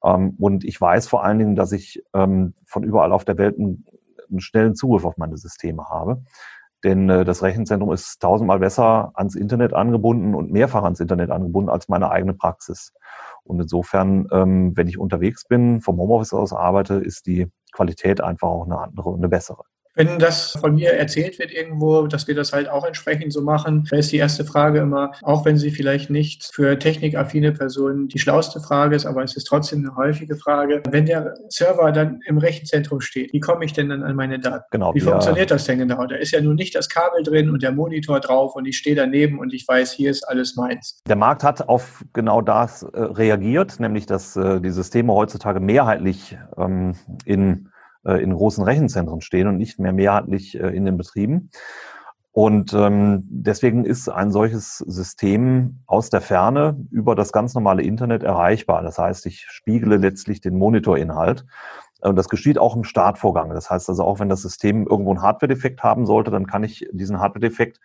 Ähm, 0.04 0.36
und 0.38 0.64
ich 0.64 0.80
weiß 0.80 1.08
vor 1.08 1.24
allen 1.24 1.38
Dingen, 1.38 1.56
dass 1.56 1.72
ich 1.72 2.02
ähm, 2.14 2.54
von 2.64 2.84
überall 2.84 3.12
auf 3.12 3.24
der 3.24 3.38
Welt 3.38 3.58
einen, 3.58 3.84
einen, 4.30 4.40
schnellen 4.40 4.74
Zugriff 4.74 5.04
auf 5.04 5.16
meine 5.16 5.36
Systeme 5.36 5.88
habe. 5.88 6.22
Denn 6.84 7.08
äh, 7.08 7.24
das 7.24 7.42
Rechenzentrum 7.42 7.92
ist 7.92 8.20
tausendmal 8.20 8.58
besser 8.58 9.12
ans 9.14 9.34
Internet 9.34 9.72
angebunden 9.72 10.34
und 10.34 10.52
mehrfach 10.52 10.84
ans 10.84 11.00
Internet 11.00 11.30
angebunden 11.30 11.70
als 11.70 11.88
meine 11.88 12.10
eigene 12.10 12.34
Praxis. 12.34 12.92
Und 13.44 13.60
insofern, 13.60 14.26
ähm, 14.32 14.76
wenn 14.76 14.88
ich 14.88 14.98
unterwegs 14.98 15.46
bin, 15.46 15.80
vom 15.80 15.98
Homeoffice 15.98 16.34
aus 16.34 16.52
arbeite, 16.52 16.94
ist 16.94 17.26
die 17.26 17.50
Qualität 17.72 18.20
einfach 18.20 18.48
auch 18.48 18.64
eine 18.64 18.78
andere 18.78 19.10
und 19.10 19.18
eine 19.18 19.28
bessere. 19.28 19.62
Wenn 19.96 20.18
das 20.18 20.52
von 20.60 20.74
mir 20.74 20.92
erzählt 20.92 21.38
wird 21.38 21.50
irgendwo, 21.50 22.06
dass 22.06 22.28
wir 22.28 22.34
das 22.34 22.52
halt 22.52 22.68
auch 22.68 22.84
entsprechend 22.84 23.32
so 23.32 23.40
machen, 23.40 23.88
da 23.90 23.96
ist 23.96 24.12
die 24.12 24.18
erste 24.18 24.44
Frage 24.44 24.80
immer, 24.80 25.12
auch 25.22 25.46
wenn 25.46 25.56
sie 25.56 25.70
vielleicht 25.70 26.10
nicht 26.10 26.44
für 26.52 26.78
technikaffine 26.78 27.52
Personen 27.52 28.08
die 28.08 28.18
schlauste 28.18 28.60
Frage 28.60 28.94
ist, 28.94 29.06
aber 29.06 29.24
es 29.24 29.36
ist 29.36 29.44
trotzdem 29.44 29.78
eine 29.78 29.96
häufige 29.96 30.36
Frage. 30.36 30.82
Wenn 30.90 31.06
der 31.06 31.34
Server 31.48 31.92
dann 31.92 32.20
im 32.26 32.36
Rechenzentrum 32.36 33.00
steht, 33.00 33.32
wie 33.32 33.40
komme 33.40 33.64
ich 33.64 33.72
denn 33.72 33.88
dann 33.88 34.02
an 34.02 34.14
meine 34.16 34.38
Daten? 34.38 34.64
Genau, 34.70 34.94
wie 34.94 35.00
funktioniert 35.00 35.50
das 35.50 35.64
denn 35.64 35.78
genau? 35.78 36.06
Da 36.06 36.16
ist 36.16 36.30
ja 36.32 36.42
nun 36.42 36.56
nicht 36.56 36.74
das 36.74 36.90
Kabel 36.90 37.22
drin 37.22 37.48
und 37.48 37.62
der 37.62 37.72
Monitor 37.72 38.20
drauf 38.20 38.54
und 38.54 38.66
ich 38.66 38.76
stehe 38.76 38.96
daneben 38.96 39.38
und 39.38 39.54
ich 39.54 39.66
weiß, 39.66 39.92
hier 39.92 40.10
ist 40.10 40.24
alles 40.24 40.56
meins. 40.56 41.00
Der 41.08 41.16
Markt 41.16 41.42
hat 41.42 41.70
auf 41.70 42.04
genau 42.12 42.42
das 42.42 42.82
äh, 42.82 43.00
reagiert, 43.00 43.80
nämlich 43.80 44.04
dass 44.04 44.36
äh, 44.36 44.60
die 44.60 44.70
Systeme 44.70 45.14
heutzutage 45.14 45.60
mehrheitlich 45.60 46.36
ähm, 46.58 46.94
in 47.24 47.70
in 48.14 48.32
großen 48.32 48.64
Rechenzentren 48.64 49.20
stehen 49.20 49.48
und 49.48 49.56
nicht 49.56 49.78
mehr 49.78 49.92
mehrheitlich 49.92 50.58
äh, 50.58 50.68
in 50.68 50.84
den 50.84 50.96
Betrieben. 50.96 51.50
Und 52.32 52.74
ähm, 52.74 53.24
deswegen 53.30 53.86
ist 53.86 54.10
ein 54.10 54.30
solches 54.30 54.78
System 54.78 55.78
aus 55.86 56.10
der 56.10 56.20
Ferne 56.20 56.76
über 56.90 57.14
das 57.14 57.32
ganz 57.32 57.54
normale 57.54 57.82
Internet 57.82 58.22
erreichbar. 58.22 58.82
Das 58.82 58.98
heißt, 58.98 59.24
ich 59.24 59.46
spiegele 59.48 59.96
letztlich 59.96 60.42
den 60.42 60.58
Monitorinhalt. 60.58 61.46
Und 62.02 62.16
das 62.16 62.28
geschieht 62.28 62.58
auch 62.58 62.76
im 62.76 62.84
Startvorgang. 62.84 63.50
Das 63.54 63.70
heißt 63.70 63.88
also, 63.88 64.04
auch 64.04 64.20
wenn 64.20 64.28
das 64.28 64.42
System 64.42 64.86
irgendwo 64.86 65.12
einen 65.12 65.22
Hardware-Defekt 65.22 65.82
haben 65.82 66.04
sollte, 66.04 66.30
dann 66.30 66.46
kann 66.46 66.62
ich 66.62 66.86
diesen 66.92 67.20
Hardware-Defekt 67.20 67.80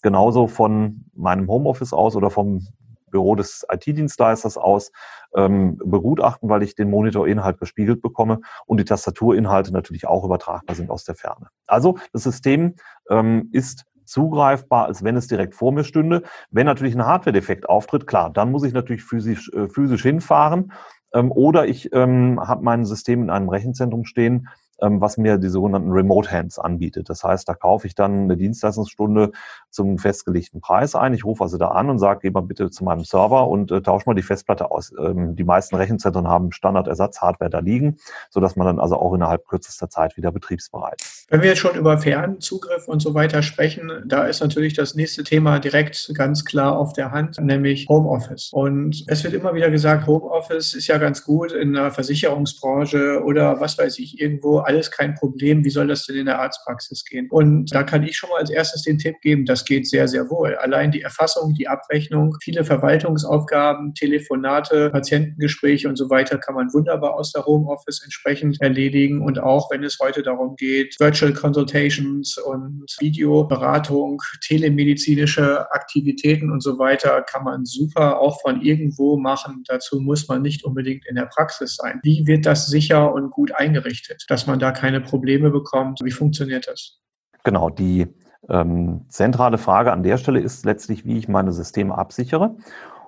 genauso 0.00 0.46
von 0.46 1.04
meinem 1.14 1.46
Homeoffice 1.48 1.92
aus 1.92 2.16
oder 2.16 2.30
vom 2.30 2.66
Büro 3.10 3.34
des 3.34 3.66
IT-Dienstleisters 3.70 4.56
aus 4.56 4.92
ähm, 5.34 5.78
begutachten, 5.84 6.48
weil 6.48 6.62
ich 6.62 6.74
den 6.74 6.90
Monitorinhalt 6.90 7.58
gespiegelt 7.58 8.02
bekomme 8.02 8.40
und 8.66 8.78
die 8.78 8.84
Tastaturinhalte 8.84 9.72
natürlich 9.72 10.06
auch 10.06 10.24
übertragbar 10.24 10.74
sind 10.76 10.90
aus 10.90 11.04
der 11.04 11.14
Ferne. 11.14 11.48
Also 11.66 11.98
das 12.12 12.22
System 12.22 12.74
ähm, 13.08 13.48
ist 13.52 13.84
zugreifbar, 14.10 14.86
als 14.86 15.04
wenn 15.04 15.16
es 15.16 15.28
direkt 15.28 15.54
vor 15.54 15.72
mir 15.72 15.84
stünde. 15.84 16.22
Wenn 16.50 16.66
natürlich 16.66 16.94
ein 16.94 17.06
Hardware-Defekt 17.06 17.68
auftritt, 17.68 18.06
klar, 18.06 18.30
dann 18.30 18.50
muss 18.50 18.64
ich 18.64 18.72
natürlich 18.72 19.04
physisch, 19.04 19.50
äh, 19.52 19.68
physisch 19.68 20.02
hinfahren. 20.02 20.72
Ähm, 21.14 21.30
oder 21.30 21.66
ich 21.66 21.92
ähm, 21.92 22.40
habe 22.40 22.64
mein 22.64 22.84
System 22.84 23.22
in 23.22 23.30
einem 23.30 23.48
Rechenzentrum 23.48 24.04
stehen, 24.04 24.48
was 24.82 25.16
mir 25.16 25.38
die 25.38 25.48
sogenannten 25.48 25.90
Remote 25.90 26.30
Hands 26.30 26.58
anbietet. 26.58 27.08
Das 27.08 27.24
heißt, 27.24 27.48
da 27.48 27.54
kaufe 27.54 27.86
ich 27.86 27.94
dann 27.94 28.24
eine 28.24 28.36
Dienstleistungsstunde 28.36 29.32
zum 29.70 29.98
festgelegten 29.98 30.60
Preis 30.60 30.94
ein. 30.94 31.14
Ich 31.14 31.24
rufe 31.24 31.44
also 31.44 31.58
da 31.58 31.68
an 31.68 31.90
und 31.90 31.98
sage, 31.98 32.20
geh 32.22 32.30
mal 32.30 32.42
bitte 32.42 32.70
zu 32.70 32.84
meinem 32.84 33.04
Server 33.04 33.48
und 33.48 33.70
äh, 33.70 33.82
tausch 33.82 34.06
mal 34.06 34.14
die 34.14 34.22
Festplatte 34.22 34.70
aus. 34.70 34.92
Ähm, 34.98 35.36
die 35.36 35.44
meisten 35.44 35.76
Rechenzentren 35.76 36.28
haben 36.28 36.52
Standardersatz-Hardware 36.52 37.50
da 37.50 37.60
liegen, 37.60 37.98
sodass 38.30 38.56
man 38.56 38.66
dann 38.66 38.80
also 38.80 38.96
auch 38.96 39.14
innerhalb 39.14 39.46
kürzester 39.46 39.88
Zeit 39.88 40.16
wieder 40.16 40.32
betriebsbereit 40.32 41.00
ist. 41.00 41.26
Wenn 41.30 41.42
wir 41.42 41.50
jetzt 41.50 41.60
schon 41.60 41.76
über 41.76 41.96
Fernzugriff 41.98 42.88
und 42.88 43.00
so 43.00 43.14
weiter 43.14 43.42
sprechen, 43.42 44.02
da 44.04 44.24
ist 44.24 44.40
natürlich 44.40 44.74
das 44.74 44.96
nächste 44.96 45.22
Thema 45.22 45.60
direkt 45.60 46.12
ganz 46.14 46.44
klar 46.44 46.76
auf 46.76 46.92
der 46.92 47.12
Hand, 47.12 47.38
nämlich 47.40 47.86
Homeoffice. 47.88 48.50
Und 48.52 49.04
es 49.06 49.22
wird 49.22 49.34
immer 49.34 49.54
wieder 49.54 49.70
gesagt, 49.70 50.06
Homeoffice 50.08 50.74
ist 50.74 50.88
ja 50.88 50.98
ganz 50.98 51.24
gut 51.24 51.52
in 51.52 51.74
der 51.74 51.92
Versicherungsbranche 51.92 53.22
oder 53.24 53.60
was 53.60 53.78
weiß 53.78 53.98
ich 54.00 54.20
irgendwo 54.20 54.58
alles 54.70 54.90
kein 54.90 55.14
Problem. 55.16 55.64
Wie 55.64 55.70
soll 55.70 55.88
das 55.88 56.06
denn 56.06 56.16
in 56.16 56.26
der 56.26 56.38
Arztpraxis 56.38 57.04
gehen? 57.04 57.28
Und 57.28 57.74
da 57.74 57.82
kann 57.82 58.04
ich 58.04 58.16
schon 58.16 58.30
mal 58.30 58.38
als 58.38 58.50
erstes 58.50 58.82
den 58.82 58.98
Tipp 58.98 59.16
geben, 59.20 59.44
das 59.44 59.64
geht 59.64 59.88
sehr, 59.88 60.06
sehr 60.06 60.30
wohl. 60.30 60.54
Allein 60.54 60.92
die 60.92 61.02
Erfassung, 61.02 61.54
die 61.54 61.66
Abrechnung, 61.66 62.36
viele 62.40 62.64
Verwaltungsaufgaben, 62.64 63.94
Telefonate, 63.94 64.90
Patientengespräche 64.90 65.88
und 65.88 65.96
so 65.96 66.08
weiter 66.08 66.38
kann 66.38 66.54
man 66.54 66.72
wunderbar 66.72 67.14
aus 67.14 67.32
der 67.32 67.44
Homeoffice 67.46 68.02
entsprechend 68.04 68.60
erledigen. 68.60 69.22
Und 69.22 69.40
auch 69.40 69.72
wenn 69.72 69.82
es 69.82 69.98
heute 70.00 70.22
darum 70.22 70.54
geht, 70.54 70.94
Virtual 71.00 71.32
Consultations 71.32 72.38
und 72.38 72.86
Videoberatung, 73.00 74.22
telemedizinische 74.46 75.68
Aktivitäten 75.72 76.52
und 76.52 76.62
so 76.62 76.78
weiter, 76.78 77.22
kann 77.22 77.42
man 77.42 77.64
super 77.64 78.20
auch 78.20 78.40
von 78.40 78.62
irgendwo 78.62 79.16
machen. 79.16 79.64
Dazu 79.66 80.00
muss 80.00 80.28
man 80.28 80.42
nicht 80.42 80.64
unbedingt 80.64 81.06
in 81.08 81.16
der 81.16 81.26
Praxis 81.26 81.74
sein. 81.74 81.98
Wie 82.04 82.24
wird 82.26 82.46
das 82.46 82.68
sicher 82.68 83.12
und 83.12 83.32
gut 83.32 83.52
eingerichtet, 83.52 84.24
dass 84.28 84.46
man 84.46 84.59
da 84.60 84.72
keine 84.72 85.00
Probleme 85.00 85.50
bekommt. 85.50 86.00
Wie 86.02 86.10
funktioniert 86.10 86.68
das? 86.68 87.00
Genau, 87.44 87.70
die 87.70 88.06
ähm, 88.48 89.06
zentrale 89.08 89.58
Frage 89.58 89.92
an 89.92 90.02
der 90.02 90.18
Stelle 90.18 90.40
ist 90.40 90.64
letztlich, 90.64 91.04
wie 91.04 91.18
ich 91.18 91.28
meine 91.28 91.52
Systeme 91.52 91.96
absichere. 91.96 92.56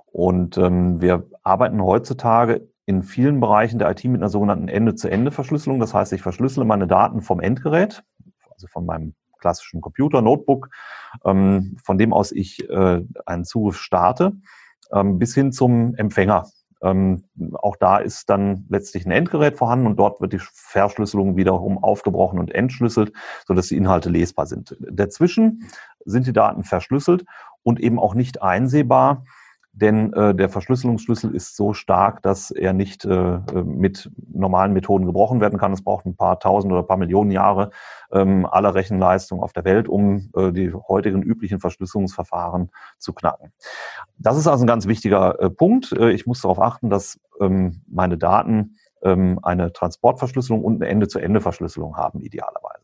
Und 0.07 0.59
ähm, 0.59 1.01
wir 1.01 1.27
arbeiten 1.43 1.83
heutzutage 1.83 2.69
in 2.85 3.03
vielen 3.03 3.41
Bereichen 3.41 3.79
der 3.79 3.91
IT 3.91 4.05
mit 4.05 4.21
einer 4.21 4.29
sogenannten 4.29 4.69
Ende-zu-Ende-Verschlüsselung. 4.69 5.81
Das 5.81 5.95
heißt, 5.95 6.13
ich 6.13 6.23
verschlüssele 6.23 6.67
meine 6.67 6.87
Daten 6.87 7.23
vom 7.23 7.41
Endgerät, 7.41 8.03
also 8.51 8.67
von 8.67 8.85
meinem 8.85 9.15
klassischen 9.39 9.81
Computer, 9.81 10.23
Notebook, 10.23 10.69
ähm, 11.25 11.77
von 11.83 11.99
dem 11.99 12.13
aus 12.13 12.33
ich 12.33 12.69
äh, 12.69 13.03
einen 13.27 13.45
Zugriff 13.45 13.79
starte, 13.79 14.33
ähm, 14.93 15.19
bis 15.19 15.35
hin 15.35 15.53
zum 15.53 15.95
Empfänger. 15.97 16.47
Ähm, 16.83 17.25
auch 17.55 17.77
da 17.77 17.99
ist 17.99 18.29
dann 18.29 18.67
letztlich 18.69 19.07
ein 19.07 19.13
Endgerät 19.13 19.57
vorhanden 19.57 19.87
und 19.87 19.97
dort 19.97 20.21
wird 20.21 20.33
die 20.33 20.41
Verschlüsselung 20.41 21.37
wiederum 21.37 21.83
aufgebrochen 21.83 22.39
und 22.39 22.53
entschlüsselt, 22.53 23.13
sodass 23.47 23.69
die 23.69 23.77
Inhalte 23.77 24.11
lesbar 24.11 24.47
sind. 24.47 24.77
Dazwischen 24.81 25.71
sind 26.05 26.27
die 26.27 26.33
Daten 26.33 26.65
verschlüsselt 26.65 27.25
und 27.63 27.79
eben 27.79 28.01
auch 28.01 28.15
nicht 28.15 28.43
einsehbar. 28.43 29.25
Denn 29.75 30.13
äh, 30.13 30.35
der 30.35 30.51
Verschlüsselungsschlüssel 30.51 31.35
ist 31.35 31.57
so 31.57 31.73
stark, 31.73 32.23
dass 32.23 32.51
er 32.51 32.75
nicht 32.75 33.07
äh, 33.07 33.39
mit 33.65 34.11
normalen 34.31 34.75
Methoden 34.75 35.07
gebrochen 35.07 35.41
werden 35.41 35.59
kann. 35.59 35.73
Es 35.73 35.83
braucht 35.83 36.05
ein 36.05 36.15
paar 36.15 36.39
tausend 36.41 36.73
oder 36.73 36.83
paar 36.83 36.99
Millionen 36.99 37.31
Jahre 37.31 37.71
ähm, 38.13 38.45
aller 38.45 38.75
Rechenleistung 38.75 39.43
auf 39.43 39.55
der 39.55 39.65
Welt, 39.65 39.89
um 39.89 40.31
äh, 40.37 40.53
die 40.53 40.73
heutigen 40.75 41.23
üblichen 41.23 41.59
Verschlüsselungsverfahren 41.59 42.71
zu 42.99 43.15
knacken. 43.15 43.53
Das 44.19 44.37
ist 44.37 44.47
also 44.47 44.65
ein 44.65 44.69
ganz 44.69 44.87
wichtiger 44.87 45.41
äh, 45.41 45.49
Punkt. 45.49 45.93
Äh, 45.93 46.11
ich 46.11 46.27
muss 46.27 46.43
darauf 46.43 46.61
achten, 46.61 46.91
dass 46.91 47.19
ähm, 47.41 47.81
meine 47.87 48.19
Daten 48.19 48.77
ähm, 49.03 49.39
eine 49.43 49.73
Transportverschlüsselung 49.73 50.63
und 50.63 50.83
eine 50.83 50.91
Ende-zu-Ende-Verschlüsselung 50.91 51.97
haben, 51.97 52.21
idealerweise. 52.21 52.82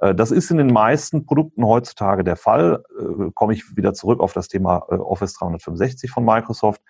Äh, 0.00 0.14
das 0.14 0.30
ist 0.30 0.50
in 0.50 0.58
den 0.58 0.72
meisten 0.72 1.26
Produkten 1.26 1.64
heutzutage 1.64 2.24
der 2.24 2.36
Fall. 2.36 2.82
Äh, 2.98 3.30
komme 3.34 3.52
ich 3.52 3.76
wieder 3.76 3.94
zurück 3.94 4.20
auf 4.20 4.32
das 4.32 4.48
Thema 4.48 4.86
äh, 4.90 4.94
Office 4.94 5.34
365 5.34 6.10
von 6.10 6.24
Microsoft 6.24 6.82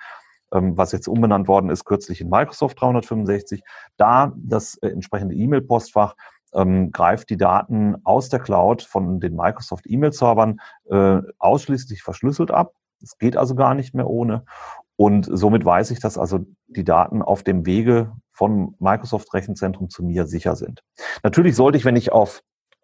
ähm, 0.50 0.78
was 0.78 0.92
jetzt 0.92 1.08
umbenannt 1.08 1.46
worden 1.46 1.68
ist, 1.68 1.84
kürzlich 1.84 2.22
in 2.22 2.30
Microsoft 2.30 2.80
365. 2.80 3.62
Da 3.98 4.32
das 4.34 4.76
entsprechende 4.78 5.34
E-Mail-Postfach 5.34 6.16
ähm, 6.54 6.90
greift 6.90 7.28
die 7.28 7.36
Daten 7.36 7.96
aus 8.04 8.30
der 8.30 8.40
Cloud 8.40 8.82
von 8.82 9.20
den 9.20 9.36
Microsoft 9.36 9.84
E-Mail-Servern 9.86 10.58
ausschließlich 11.38 12.02
verschlüsselt 12.02 12.50
ab. 12.50 12.72
Es 13.02 13.18
geht 13.18 13.36
also 13.36 13.54
gar 13.54 13.74
nicht 13.74 13.94
mehr 13.94 14.08
ohne. 14.08 14.44
Und 15.00 15.28
somit 15.30 15.64
weiß 15.64 15.92
ich, 15.92 16.00
dass 16.00 16.18
also 16.18 16.40
die 16.66 16.82
Daten 16.82 17.22
auf 17.22 17.44
dem 17.44 17.66
Wege 17.66 18.16
von 18.32 18.74
Microsoft 18.80 19.32
Rechenzentrum 19.32 19.90
zu 19.90 20.02
mir 20.02 20.26
sicher 20.26 20.56
sind. 20.56 20.82
Natürlich 21.22 21.54
sollte 21.54 21.78
ich, 21.78 21.84
wenn 21.84 21.94
ich 21.94 22.10
auf 22.10 22.42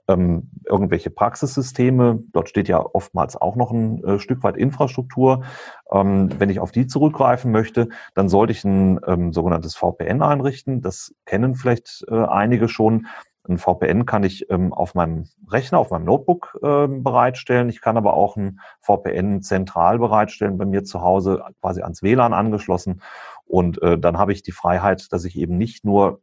ähm, 0.08 0.50
irgendwelche 0.64 1.10
Praxissysteme, 1.10 2.22
dort 2.32 2.48
steht 2.48 2.68
ja 2.68 2.78
oftmals 2.80 3.36
auch 3.36 3.56
noch 3.56 3.70
ein 3.70 4.02
äh, 4.04 4.18
Stück 4.18 4.42
weit 4.42 4.56
Infrastruktur. 4.56 5.44
Ähm, 5.90 6.28
wenn 6.38 6.50
ich 6.50 6.60
auf 6.60 6.72
die 6.72 6.86
zurückgreifen 6.86 7.50
möchte, 7.50 7.88
dann 8.14 8.28
sollte 8.28 8.52
ich 8.52 8.64
ein 8.64 9.00
ähm, 9.06 9.32
sogenanntes 9.32 9.76
VPN 9.76 10.22
einrichten. 10.22 10.82
Das 10.82 11.14
kennen 11.24 11.54
vielleicht 11.54 12.04
äh, 12.08 12.24
einige 12.24 12.68
schon. 12.68 13.06
Ein 13.46 13.58
VPN 13.58 14.06
kann 14.06 14.24
ich 14.24 14.50
ähm, 14.50 14.72
auf 14.72 14.94
meinem 14.94 15.28
Rechner, 15.50 15.78
auf 15.78 15.90
meinem 15.90 16.06
Notebook 16.06 16.58
äh, 16.62 16.88
bereitstellen. 16.88 17.68
Ich 17.68 17.82
kann 17.82 17.98
aber 17.98 18.14
auch 18.14 18.36
ein 18.36 18.60
VPN 18.80 19.42
zentral 19.42 19.98
bereitstellen 19.98 20.56
bei 20.56 20.64
mir 20.64 20.84
zu 20.84 21.02
Hause, 21.02 21.44
quasi 21.60 21.82
ans 21.82 22.02
WLAN 22.02 22.32
angeschlossen. 22.32 23.02
Und 23.44 23.82
äh, 23.82 23.98
dann 23.98 24.16
habe 24.16 24.32
ich 24.32 24.42
die 24.42 24.52
Freiheit, 24.52 25.12
dass 25.12 25.24
ich 25.26 25.36
eben 25.36 25.58
nicht 25.58 25.84
nur 25.84 26.22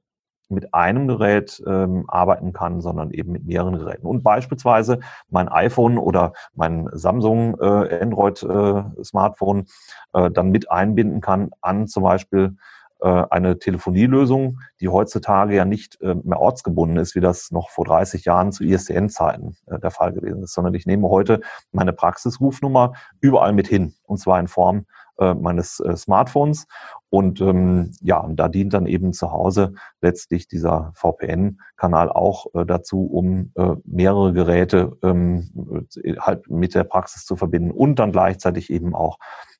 mit 0.51 0.73
einem 0.73 1.07
Gerät 1.07 1.61
ähm, 1.65 2.05
arbeiten 2.07 2.53
kann, 2.53 2.81
sondern 2.81 3.11
eben 3.11 3.31
mit 3.31 3.45
mehreren 3.45 3.77
Geräten. 3.77 4.05
Und 4.05 4.23
beispielsweise 4.23 4.99
mein 5.29 5.49
iPhone 5.49 5.97
oder 5.97 6.33
mein 6.53 6.89
Samsung 6.93 7.59
äh, 7.59 8.01
Android 8.01 8.43
äh, 8.43 8.83
Smartphone 9.03 9.65
äh, 10.13 10.29
dann 10.29 10.49
mit 10.49 10.69
einbinden 10.69 11.21
kann 11.21 11.51
an 11.61 11.87
zum 11.87 12.03
Beispiel 12.03 12.55
äh, 13.01 13.25
eine 13.31 13.57
Telefonielösung, 13.57 14.59
die 14.79 14.89
heutzutage 14.89 15.55
ja 15.55 15.65
nicht 15.65 15.99
äh, 16.01 16.13
mehr 16.23 16.39
ortsgebunden 16.39 16.97
ist, 16.97 17.15
wie 17.15 17.19
das 17.19 17.49
noch 17.49 17.71
vor 17.71 17.85
30 17.85 18.25
Jahren 18.25 18.51
zu 18.51 18.63
ISDN-Zeiten 18.63 19.57
äh, 19.65 19.79
der 19.79 19.89
Fall 19.89 20.13
gewesen 20.13 20.43
ist, 20.43 20.53
sondern 20.53 20.75
ich 20.75 20.85
nehme 20.85 21.09
heute 21.09 21.41
meine 21.71 21.93
Praxisrufnummer 21.93 22.93
überall 23.19 23.53
mit 23.53 23.67
hin, 23.67 23.95
und 24.05 24.19
zwar 24.19 24.39
in 24.39 24.47
Form 24.47 24.85
äh, 25.21 25.33
meines 25.35 25.79
äh, 25.79 25.95
Smartphones. 25.95 26.67
Und 27.09 27.39
ähm, 27.41 27.93
ja, 28.01 28.17
und 28.19 28.37
da 28.37 28.47
dient 28.47 28.73
dann 28.73 28.85
eben 28.87 29.13
zu 29.13 29.31
Hause 29.31 29.73
letztlich 30.01 30.47
dieser 30.47 30.91
VPN-Kanal 30.95 32.11
auch 32.11 32.47
äh, 32.53 32.65
dazu, 32.65 33.05
um 33.05 33.51
äh, 33.55 33.75
mehrere 33.85 34.33
Geräte 34.33 34.97
ähm, 35.03 35.87
halt 36.19 36.49
mit 36.49 36.73
der 36.73 36.85
Praxis 36.85 37.25
zu 37.25 37.35
verbinden 37.35 37.71
und 37.71 37.99
dann 37.99 38.11
gleichzeitig 38.11 38.69
eben 38.69 38.95
auch 38.95 39.17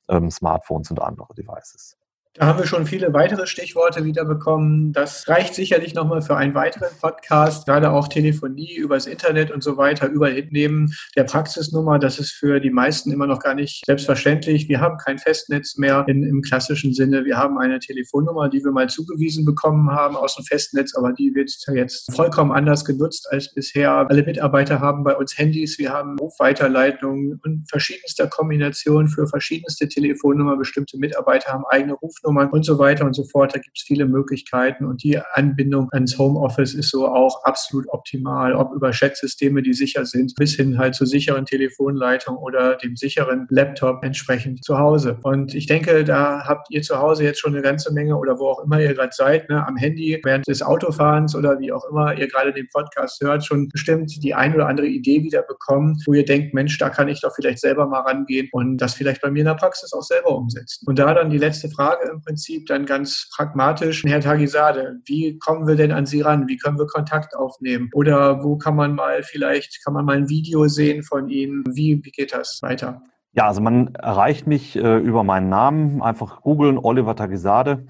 ähm, 0.08 0.30
Smartphones 0.30 0.90
und 0.90 1.00
andere 1.00 1.34
Devices. 1.34 1.96
Da 2.34 2.46
haben 2.46 2.58
wir 2.58 2.66
schon 2.66 2.86
viele 2.86 3.12
weitere 3.12 3.46
Stichworte 3.46 4.06
wieder 4.06 4.24
bekommen. 4.24 4.94
Das 4.94 5.28
reicht 5.28 5.54
sicherlich 5.54 5.92
nochmal 5.92 6.22
für 6.22 6.34
einen 6.34 6.54
weiteren 6.54 6.88
Podcast. 6.98 7.66
Gerade 7.66 7.90
auch 7.90 8.08
Telefonie 8.08 8.74
übers 8.74 9.04
Internet 9.06 9.50
und 9.50 9.62
so 9.62 9.76
weiter 9.76 10.08
überall 10.08 10.48
neben 10.48 10.94
der 11.14 11.24
Praxisnummer. 11.24 11.98
Das 11.98 12.18
ist 12.18 12.32
für 12.32 12.58
die 12.58 12.70
meisten 12.70 13.12
immer 13.12 13.26
noch 13.26 13.38
gar 13.38 13.52
nicht 13.54 13.84
selbstverständlich. 13.84 14.66
Wir 14.66 14.80
haben 14.80 14.96
kein 14.96 15.18
Festnetz 15.18 15.76
mehr 15.76 16.06
in, 16.08 16.22
im 16.22 16.40
klassischen 16.40 16.94
Sinne. 16.94 17.26
Wir 17.26 17.36
haben 17.36 17.58
eine 17.58 17.80
Telefonnummer, 17.80 18.48
die 18.48 18.64
wir 18.64 18.72
mal 18.72 18.88
zugewiesen 18.88 19.44
bekommen 19.44 19.90
haben 19.90 20.16
aus 20.16 20.34
dem 20.36 20.46
Festnetz, 20.46 20.94
aber 20.96 21.12
die 21.12 21.34
wird 21.34 21.54
jetzt 21.74 22.14
vollkommen 22.14 22.52
anders 22.52 22.86
genutzt 22.86 23.28
als 23.30 23.52
bisher. 23.52 24.06
Alle 24.08 24.22
Mitarbeiter 24.22 24.80
haben 24.80 25.04
bei 25.04 25.14
uns 25.14 25.36
Handys. 25.36 25.78
Wir 25.78 25.92
haben 25.92 26.18
Rufweiterleitungen 26.18 27.42
und 27.44 27.68
verschiedenster 27.68 28.26
Kombinationen 28.26 29.08
für 29.08 29.26
verschiedenste 29.26 29.86
Telefonnummern. 29.86 30.58
Bestimmte 30.58 30.96
Mitarbeiter 30.96 31.52
haben 31.52 31.64
eigene 31.68 31.92
Rufnummern. 31.92 32.21
Rufnummern 32.22 32.50
und 32.50 32.64
so 32.64 32.78
weiter 32.78 33.04
und 33.04 33.14
so 33.14 33.24
fort. 33.24 33.54
Da 33.54 33.58
gibt 33.58 33.76
es 33.76 33.84
viele 33.84 34.06
Möglichkeiten 34.06 34.84
und 34.84 35.02
die 35.02 35.18
Anbindung 35.18 35.88
ans 35.92 36.18
Homeoffice 36.18 36.74
ist 36.74 36.90
so 36.90 37.06
auch 37.06 37.44
absolut 37.44 37.88
optimal, 37.88 38.54
ob 38.54 38.72
über 38.74 38.90
Chatsysteme, 38.90 39.62
die 39.62 39.72
sicher 39.72 40.04
sind, 40.04 40.34
bis 40.36 40.54
hin 40.54 40.78
halt 40.78 40.94
zur 40.94 41.06
sicheren 41.06 41.44
Telefonleitung 41.46 42.36
oder 42.36 42.76
dem 42.76 42.96
sicheren 42.96 43.46
Laptop 43.50 44.02
entsprechend 44.04 44.64
zu 44.64 44.78
Hause. 44.78 45.18
Und 45.22 45.54
ich 45.54 45.66
denke, 45.66 46.04
da 46.04 46.44
habt 46.46 46.68
ihr 46.70 46.82
zu 46.82 46.98
Hause 46.98 47.24
jetzt 47.24 47.40
schon 47.40 47.54
eine 47.54 47.62
ganze 47.62 47.92
Menge 47.92 48.16
oder 48.16 48.38
wo 48.38 48.48
auch 48.48 48.64
immer 48.64 48.80
ihr 48.80 48.94
gerade 48.94 49.12
seid, 49.12 49.48
ne, 49.48 49.66
am 49.66 49.76
Handy 49.76 50.20
während 50.22 50.46
des 50.46 50.62
Autofahrens 50.62 51.34
oder 51.34 51.58
wie 51.58 51.72
auch 51.72 51.84
immer 51.90 52.16
ihr 52.16 52.28
gerade 52.28 52.52
den 52.52 52.68
Podcast 52.68 53.20
hört, 53.22 53.44
schon 53.44 53.68
bestimmt 53.68 54.22
die 54.22 54.34
ein 54.34 54.54
oder 54.54 54.68
andere 54.68 54.86
Idee 54.86 55.22
wieder 55.22 55.42
bekommen, 55.42 56.00
wo 56.06 56.14
ihr 56.14 56.24
denkt, 56.24 56.54
Mensch, 56.54 56.78
da 56.78 56.90
kann 56.90 57.08
ich 57.08 57.20
doch 57.20 57.34
vielleicht 57.34 57.60
selber 57.60 57.86
mal 57.86 58.00
rangehen 58.00 58.48
und 58.52 58.78
das 58.78 58.94
vielleicht 58.94 59.20
bei 59.20 59.30
mir 59.30 59.40
in 59.40 59.46
der 59.46 59.54
Praxis 59.54 59.92
auch 59.92 60.02
selber 60.02 60.36
umsetzen. 60.36 60.86
Und 60.86 60.98
da 60.98 61.14
dann 61.14 61.30
die 61.30 61.38
letzte 61.38 61.68
Frage 61.68 62.11
im 62.12 62.20
Prinzip 62.20 62.66
dann 62.66 62.86
ganz 62.86 63.30
pragmatisch, 63.34 64.04
Herr 64.04 64.20
Tagisade, 64.20 65.00
wie 65.06 65.38
kommen 65.38 65.66
wir 65.66 65.76
denn 65.76 65.92
an 65.92 66.06
Sie 66.06 66.20
ran? 66.20 66.46
Wie 66.46 66.56
können 66.56 66.78
wir 66.78 66.86
Kontakt 66.86 67.34
aufnehmen? 67.34 67.90
Oder 67.94 68.44
wo 68.44 68.56
kann 68.56 68.76
man 68.76 68.94
mal 68.94 69.22
vielleicht, 69.22 69.84
kann 69.84 69.94
man 69.94 70.04
mal 70.04 70.16
ein 70.16 70.28
Video 70.28 70.68
sehen 70.68 71.02
von 71.02 71.28
Ihnen? 71.28 71.64
Wie, 71.74 72.00
wie 72.04 72.10
geht 72.10 72.32
das 72.32 72.60
weiter? 72.62 73.02
Ja, 73.34 73.46
also 73.48 73.62
man 73.62 73.94
erreicht 73.94 74.46
mich 74.46 74.76
äh, 74.76 74.98
über 74.98 75.24
meinen 75.24 75.48
Namen. 75.48 76.02
Einfach 76.02 76.42
googeln, 76.42 76.78
Oliver 76.78 77.16
Tagisade. 77.16 77.86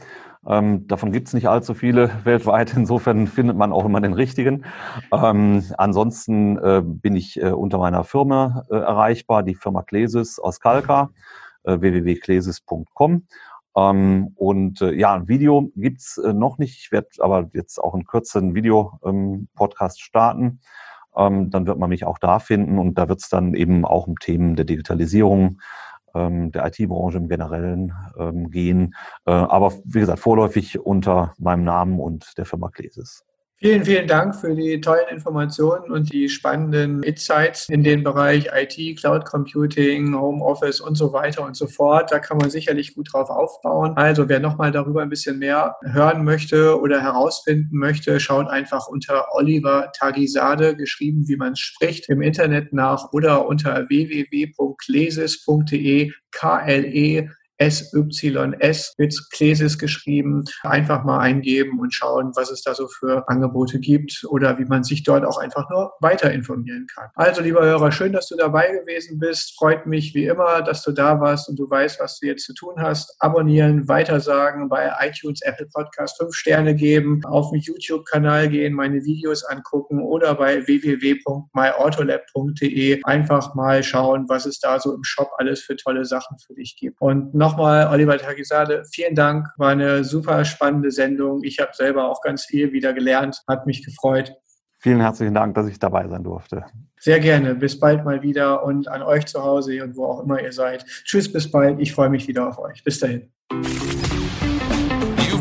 Ähm, 0.46 0.86
davon 0.88 1.12
gibt 1.12 1.28
es 1.28 1.34
nicht 1.34 1.48
allzu 1.48 1.74
viele 1.74 2.10
weltweit. 2.24 2.74
Insofern 2.76 3.26
findet 3.26 3.56
man 3.56 3.72
auch 3.72 3.84
immer 3.84 4.00
den 4.00 4.12
richtigen. 4.12 4.64
Ähm, 5.12 5.64
ansonsten 5.78 6.58
äh, 6.58 6.82
bin 6.84 7.16
ich 7.16 7.40
äh, 7.40 7.50
unter 7.50 7.78
meiner 7.78 8.04
Firma 8.04 8.64
äh, 8.70 8.76
erreichbar, 8.76 9.42
die 9.42 9.54
Firma 9.54 9.82
Klesis 9.82 10.38
aus 10.38 10.60
Kalka, 10.60 11.10
äh, 11.64 11.80
www.klesis.com. 11.80 13.26
Ähm, 13.76 14.32
und 14.34 14.82
äh, 14.82 14.92
ja, 14.92 15.14
ein 15.14 15.28
Video 15.28 15.70
gibt's 15.76 16.18
äh, 16.18 16.32
noch 16.32 16.58
nicht. 16.58 16.78
Ich 16.78 16.92
werde 16.92 17.08
aber 17.20 17.50
jetzt 17.52 17.78
auch 17.78 17.94
in 17.94 18.04
Kürze 18.04 18.38
einen 18.38 18.54
Video-Podcast 18.54 19.98
ähm, 19.98 20.02
starten. 20.02 20.60
Ähm, 21.16 21.50
dann 21.50 21.66
wird 21.66 21.78
man 21.78 21.90
mich 21.90 22.04
auch 22.04 22.18
da 22.18 22.38
finden 22.38 22.78
und 22.78 22.96
da 22.96 23.08
wird 23.08 23.20
es 23.20 23.28
dann 23.28 23.54
eben 23.54 23.84
auch 23.84 24.06
um 24.06 24.18
Themen 24.18 24.56
der 24.56 24.64
Digitalisierung, 24.64 25.60
ähm, 26.14 26.52
der 26.52 26.66
IT-Branche 26.66 27.18
im 27.18 27.28
Generellen 27.28 27.92
ähm, 28.18 28.50
gehen. 28.50 28.94
Äh, 29.26 29.32
aber 29.32 29.72
wie 29.84 30.00
gesagt, 30.00 30.20
vorläufig 30.20 30.78
unter 30.80 31.34
meinem 31.38 31.64
Namen 31.64 32.00
und 32.00 32.36
der 32.38 32.46
Firma 32.46 32.68
Klesis. 32.70 33.24
Vielen, 33.64 33.84
vielen 33.84 34.08
Dank 34.08 34.34
für 34.34 34.56
die 34.56 34.80
tollen 34.80 35.06
Informationen 35.08 35.92
und 35.92 36.12
die 36.12 36.28
spannenden 36.28 37.04
Insights 37.04 37.68
in 37.68 37.84
den 37.84 38.02
Bereich 38.02 38.48
IT, 38.52 38.98
Cloud 38.98 39.24
Computing, 39.24 40.18
Homeoffice 40.18 40.80
und 40.80 40.96
so 40.96 41.12
weiter 41.12 41.44
und 41.44 41.56
so 41.56 41.68
fort. 41.68 42.10
Da 42.10 42.18
kann 42.18 42.38
man 42.38 42.50
sicherlich 42.50 42.96
gut 42.96 43.12
drauf 43.12 43.30
aufbauen. 43.30 43.96
Also 43.96 44.28
wer 44.28 44.40
nochmal 44.40 44.72
darüber 44.72 45.02
ein 45.02 45.10
bisschen 45.10 45.38
mehr 45.38 45.76
hören 45.84 46.24
möchte 46.24 46.80
oder 46.80 47.00
herausfinden 47.00 47.76
möchte, 47.76 48.18
schaut 48.18 48.48
einfach 48.48 48.88
unter 48.88 49.32
Oliver 49.32 49.92
Tagisade, 49.96 50.74
geschrieben 50.74 51.28
wie 51.28 51.36
man 51.36 51.54
spricht, 51.54 52.08
im 52.08 52.20
Internet 52.20 52.72
nach 52.72 53.12
oder 53.12 53.46
unter 53.46 53.88
www.klesis.de, 53.88 56.10
K-L-E 56.32 57.28
SYS 57.70 58.94
mit 58.98 59.20
Klesis 59.32 59.78
geschrieben. 59.78 60.44
Einfach 60.62 61.04
mal 61.04 61.20
eingeben 61.20 61.80
und 61.80 61.94
schauen, 61.94 62.32
was 62.34 62.50
es 62.50 62.62
da 62.62 62.74
so 62.74 62.88
für 62.88 63.28
Angebote 63.28 63.78
gibt 63.78 64.24
oder 64.28 64.58
wie 64.58 64.64
man 64.64 64.84
sich 64.84 65.02
dort 65.02 65.24
auch 65.24 65.38
einfach 65.38 65.68
nur 65.70 65.92
weiter 66.00 66.32
informieren 66.32 66.86
kann. 66.92 67.08
Also, 67.14 67.42
lieber 67.42 67.64
Hörer, 67.64 67.92
schön, 67.92 68.12
dass 68.12 68.28
du 68.28 68.36
dabei 68.36 68.72
gewesen 68.72 69.18
bist. 69.18 69.56
Freut 69.56 69.86
mich 69.86 70.14
wie 70.14 70.26
immer, 70.26 70.62
dass 70.62 70.82
du 70.82 70.92
da 70.92 71.20
warst 71.20 71.48
und 71.48 71.58
du 71.58 71.68
weißt, 71.68 72.00
was 72.00 72.18
du 72.18 72.26
jetzt 72.26 72.44
zu 72.44 72.54
tun 72.54 72.74
hast. 72.78 73.16
Abonnieren, 73.20 73.88
weitersagen, 73.88 74.68
bei 74.68 74.90
iTunes, 75.00 75.40
Apple 75.42 75.68
Podcast 75.72 76.18
fünf 76.18 76.34
Sterne 76.34 76.74
geben, 76.74 77.24
auf 77.24 77.50
den 77.50 77.60
YouTube-Kanal 77.60 78.48
gehen, 78.48 78.74
meine 78.74 79.04
Videos 79.04 79.44
angucken 79.44 80.02
oder 80.02 80.34
bei 80.34 80.66
www.myautolab.de 80.66 83.02
einfach 83.04 83.54
mal 83.54 83.82
schauen, 83.82 84.28
was 84.28 84.46
es 84.46 84.60
da 84.60 84.80
so 84.80 84.94
im 84.94 85.04
Shop 85.04 85.30
alles 85.38 85.60
für 85.60 85.76
tolle 85.76 86.04
Sachen 86.04 86.38
für 86.38 86.54
dich 86.54 86.76
gibt. 86.76 87.00
Und 87.00 87.34
noch 87.34 87.51
nochmal, 87.52 87.88
Oliver 87.88 88.18
Tagisade, 88.18 88.84
vielen 88.90 89.14
Dank. 89.14 89.48
War 89.56 89.70
eine 89.70 90.04
super 90.04 90.44
spannende 90.44 90.90
Sendung. 90.90 91.42
Ich 91.44 91.58
habe 91.58 91.72
selber 91.74 92.10
auch 92.10 92.22
ganz 92.22 92.44
viel 92.44 92.72
wieder 92.72 92.92
gelernt. 92.92 93.42
Hat 93.46 93.66
mich 93.66 93.84
gefreut. 93.84 94.34
Vielen 94.78 95.00
herzlichen 95.00 95.34
Dank, 95.34 95.54
dass 95.54 95.68
ich 95.68 95.78
dabei 95.78 96.08
sein 96.08 96.24
durfte. 96.24 96.64
Sehr 96.98 97.20
gerne. 97.20 97.54
Bis 97.54 97.78
bald 97.78 98.04
mal 98.04 98.22
wieder 98.22 98.64
und 98.64 98.88
an 98.88 99.02
euch 99.02 99.26
zu 99.26 99.42
Hause 99.42 99.84
und 99.84 99.96
wo 99.96 100.06
auch 100.06 100.20
immer 100.20 100.40
ihr 100.40 100.52
seid. 100.52 100.84
Tschüss, 101.04 101.30
bis 101.32 101.50
bald. 101.50 101.78
Ich 101.80 101.92
freue 101.92 102.10
mich 102.10 102.26
wieder 102.26 102.48
auf 102.48 102.58
euch. 102.58 102.82
Bis 102.82 102.98
dahin. 102.98 103.30